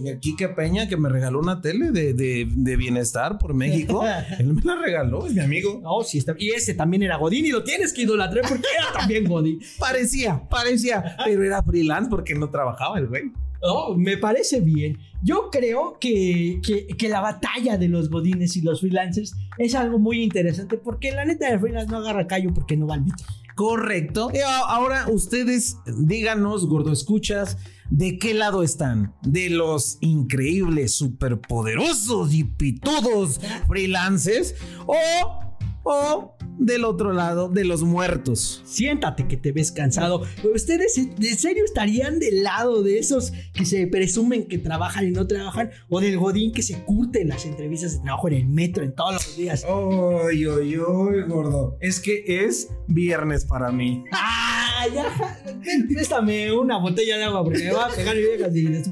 Ah, 0.00 0.18
Quique 0.20 0.48
Peña 0.48 0.88
que 0.88 0.96
me 0.96 1.08
regaló 1.08 1.38
una 1.40 1.60
tele 1.60 1.90
de, 1.90 2.76
bienestar 2.76 3.38
por 3.38 3.54
México. 3.54 4.04
Él 4.38 4.54
me 4.54 4.62
la 4.62 4.76
regaló, 4.76 5.26
es 5.26 5.34
mi 5.34 5.40
amigo. 5.40 5.80
No, 5.82 6.02
sí 6.02 6.18
está. 6.18 6.34
Y 6.38 6.50
ese 6.50 6.74
también 6.74 7.02
era 7.02 7.16
Godín 7.16 7.44
y 7.46 7.50
lo 7.50 7.64
tienes 7.64 7.92
que 7.92 8.02
idolatrar 8.02 8.44
porque 8.48 8.66
era 8.78 8.92
también 8.92 9.24
Godín. 9.24 9.60
parecía, 9.78 10.42
parecía, 10.48 11.16
pero 11.24 11.44
era 11.44 11.62
freelance 11.62 12.10
porque 12.10 12.34
no 12.34 12.50
trabajaba 12.50 12.98
el 12.98 13.08
güey. 13.08 13.32
Oh, 13.66 13.94
me 13.96 14.18
parece 14.18 14.60
bien. 14.60 14.98
Yo 15.22 15.48
creo 15.50 15.96
que, 15.98 16.60
que, 16.98 17.08
la 17.08 17.22
batalla 17.22 17.78
de 17.78 17.88
los 17.88 18.10
godines 18.10 18.56
y 18.56 18.60
los 18.60 18.80
freelancers 18.80 19.34
es 19.56 19.74
algo 19.74 19.98
muy 19.98 20.22
interesante 20.22 20.76
porque 20.76 21.12
la 21.12 21.24
neta 21.24 21.50
de 21.50 21.58
freelance 21.58 21.90
no 21.90 21.98
agarra 21.98 22.26
callo 22.26 22.52
porque 22.52 22.76
no 22.76 22.86
va 22.86 22.94
al 22.94 23.04
mito. 23.04 23.24
Correcto. 23.54 24.30
Y 24.34 24.38
ahora 24.38 25.06
ustedes 25.08 25.76
díganos, 25.86 26.66
gordo 26.66 26.92
escuchas, 26.92 27.56
¿de 27.90 28.18
qué 28.18 28.34
lado 28.34 28.62
están? 28.62 29.14
¿De 29.22 29.50
los 29.50 29.98
increíbles, 30.00 30.96
superpoderosos 30.96 32.34
y 32.34 32.44
pitudos 32.44 33.40
freelancers? 33.68 34.54
¿O 34.86 35.44
o 35.84 36.33
del 36.58 36.84
otro 36.84 37.12
lado 37.12 37.48
de 37.48 37.64
los 37.64 37.82
muertos. 37.82 38.62
Siéntate 38.64 39.26
que 39.26 39.36
te 39.36 39.52
ves 39.52 39.72
cansado. 39.72 40.22
¿Ustedes 40.54 40.96
en 40.98 41.38
serio 41.38 41.64
estarían 41.64 42.18
del 42.18 42.42
lado 42.42 42.82
de 42.82 42.98
esos 42.98 43.32
que 43.52 43.64
se 43.64 43.86
presumen 43.86 44.46
que 44.46 44.58
trabajan 44.58 45.08
y 45.08 45.10
no 45.10 45.26
trabajan? 45.26 45.70
¿O 45.88 46.00
del 46.00 46.18
godín 46.18 46.52
que 46.52 46.62
se 46.62 46.82
curte 46.84 47.22
en 47.22 47.28
las 47.28 47.44
entrevistas 47.44 47.94
de 47.94 48.00
trabajo 48.00 48.28
en 48.28 48.34
el 48.34 48.46
metro 48.46 48.84
en 48.84 48.94
todos 48.94 49.14
los 49.14 49.36
días? 49.36 49.64
Ay, 49.64 50.44
ay, 50.44 50.74
ay, 50.74 51.22
gordo. 51.28 51.76
Es 51.80 52.00
que 52.00 52.24
es 52.26 52.68
viernes 52.86 53.44
para 53.44 53.70
mí. 53.70 54.04
¡Ah! 54.12 54.50
Ya, 54.92 55.40
préstame 55.88 56.52
una 56.52 56.78
botella 56.78 57.16
de 57.16 57.24
agua 57.24 57.42
porque 57.42 57.64
me 57.64 57.72
va 57.72 57.86
a 57.86 57.90
pegar 57.90 58.14
y 58.16 58.20
viejas 58.20 58.90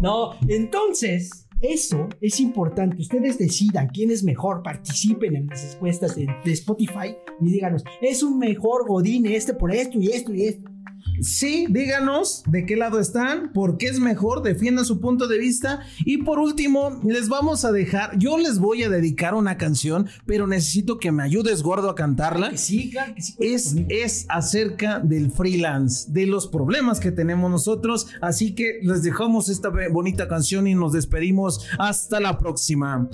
No, 0.00 0.34
entonces 0.46 1.41
eso 1.62 2.08
es 2.20 2.40
importante. 2.40 3.00
Ustedes 3.00 3.38
decidan 3.38 3.88
quién 3.88 4.10
es 4.10 4.24
mejor, 4.24 4.62
participen 4.62 5.36
en 5.36 5.46
las 5.46 5.74
encuestas 5.74 6.16
de, 6.16 6.26
Spotify 6.44 7.16
y 7.40 7.50
díganos, 7.50 7.84
es 8.00 8.22
un 8.22 8.38
mejor 8.38 8.86
Godín 8.86 9.26
este 9.26 9.54
por 9.54 9.72
esto 9.72 9.98
y 10.00 10.08
esto 10.08 10.34
y 10.34 10.42
esto. 10.42 10.71
Sí, 11.20 11.66
díganos 11.68 12.42
de 12.46 12.66
qué 12.66 12.76
lado 12.76 12.98
están, 12.98 13.52
por 13.52 13.78
qué 13.78 13.86
es 13.86 14.00
mejor, 14.00 14.42
defiendan 14.42 14.84
su 14.84 15.00
punto 15.00 15.28
de 15.28 15.38
vista. 15.38 15.80
Y 16.04 16.18
por 16.18 16.38
último, 16.38 17.00
les 17.04 17.28
vamos 17.28 17.64
a 17.64 17.72
dejar, 17.72 18.18
yo 18.18 18.38
les 18.38 18.58
voy 18.58 18.82
a 18.82 18.88
dedicar 18.88 19.34
una 19.34 19.56
canción, 19.56 20.08
pero 20.26 20.46
necesito 20.46 20.98
que 20.98 21.12
me 21.12 21.22
ayudes, 21.22 21.62
gordo, 21.62 21.90
a 21.90 21.94
cantarla. 21.94 22.56
sí, 22.56 22.90
claro 22.90 23.14
que 23.14 23.22
sí. 23.22 23.36
Es, 23.40 23.74
es 23.88 24.26
acerca 24.28 24.98
del 25.00 25.30
freelance, 25.30 26.10
de 26.10 26.26
los 26.26 26.46
problemas 26.46 27.00
que 27.00 27.12
tenemos 27.12 27.50
nosotros. 27.50 28.08
Así 28.20 28.54
que 28.54 28.80
les 28.82 29.02
dejamos 29.02 29.48
esta 29.48 29.70
bonita 29.90 30.28
canción 30.28 30.66
y 30.66 30.74
nos 30.74 30.92
despedimos. 30.92 31.66
Hasta 31.78 32.20
la 32.20 32.38
próxima. 32.38 33.08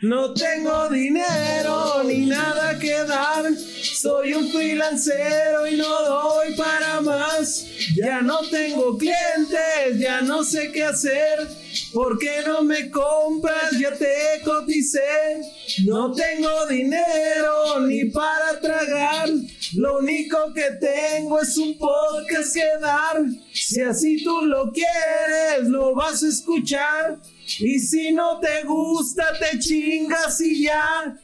No 0.00 0.32
tengo 0.32 0.88
dinero 0.90 2.04
ni 2.04 2.26
nada 2.26 2.78
que 2.78 3.04
dar. 3.04 3.46
Soy 4.00 4.32
un 4.32 4.48
freelancero 4.52 5.66
y 5.66 5.76
no 5.76 5.88
doy 6.04 6.54
para 6.54 7.00
más. 7.00 7.66
Ya 7.96 8.22
no 8.22 8.38
tengo 8.48 8.96
clientes, 8.96 9.98
ya 9.98 10.20
no 10.20 10.44
sé 10.44 10.70
qué 10.70 10.84
hacer. 10.84 11.48
¿Por 11.92 12.16
qué 12.16 12.42
no 12.46 12.62
me 12.62 12.92
compras? 12.92 13.72
Ya 13.76 13.92
te 13.92 14.40
coticé. 14.44 15.00
No 15.84 16.12
tengo 16.12 16.66
dinero 16.66 17.80
ni 17.80 18.04
para 18.04 18.60
tragar. 18.60 19.30
Lo 19.74 19.98
único 19.98 20.54
que 20.54 20.70
tengo 20.80 21.40
es 21.40 21.56
un 21.56 21.76
podcast 21.76 22.54
que 22.54 22.78
dar. 22.80 23.16
Si 23.52 23.80
así 23.80 24.22
tú 24.22 24.42
lo 24.42 24.70
quieres, 24.70 25.66
lo 25.66 25.96
vas 25.96 26.22
a 26.22 26.28
escuchar. 26.28 27.18
Y 27.58 27.80
si 27.80 28.12
no 28.12 28.38
te 28.38 28.62
gusta, 28.62 29.24
te 29.40 29.58
chingas 29.58 30.40
y 30.40 30.62
ya. 30.62 31.18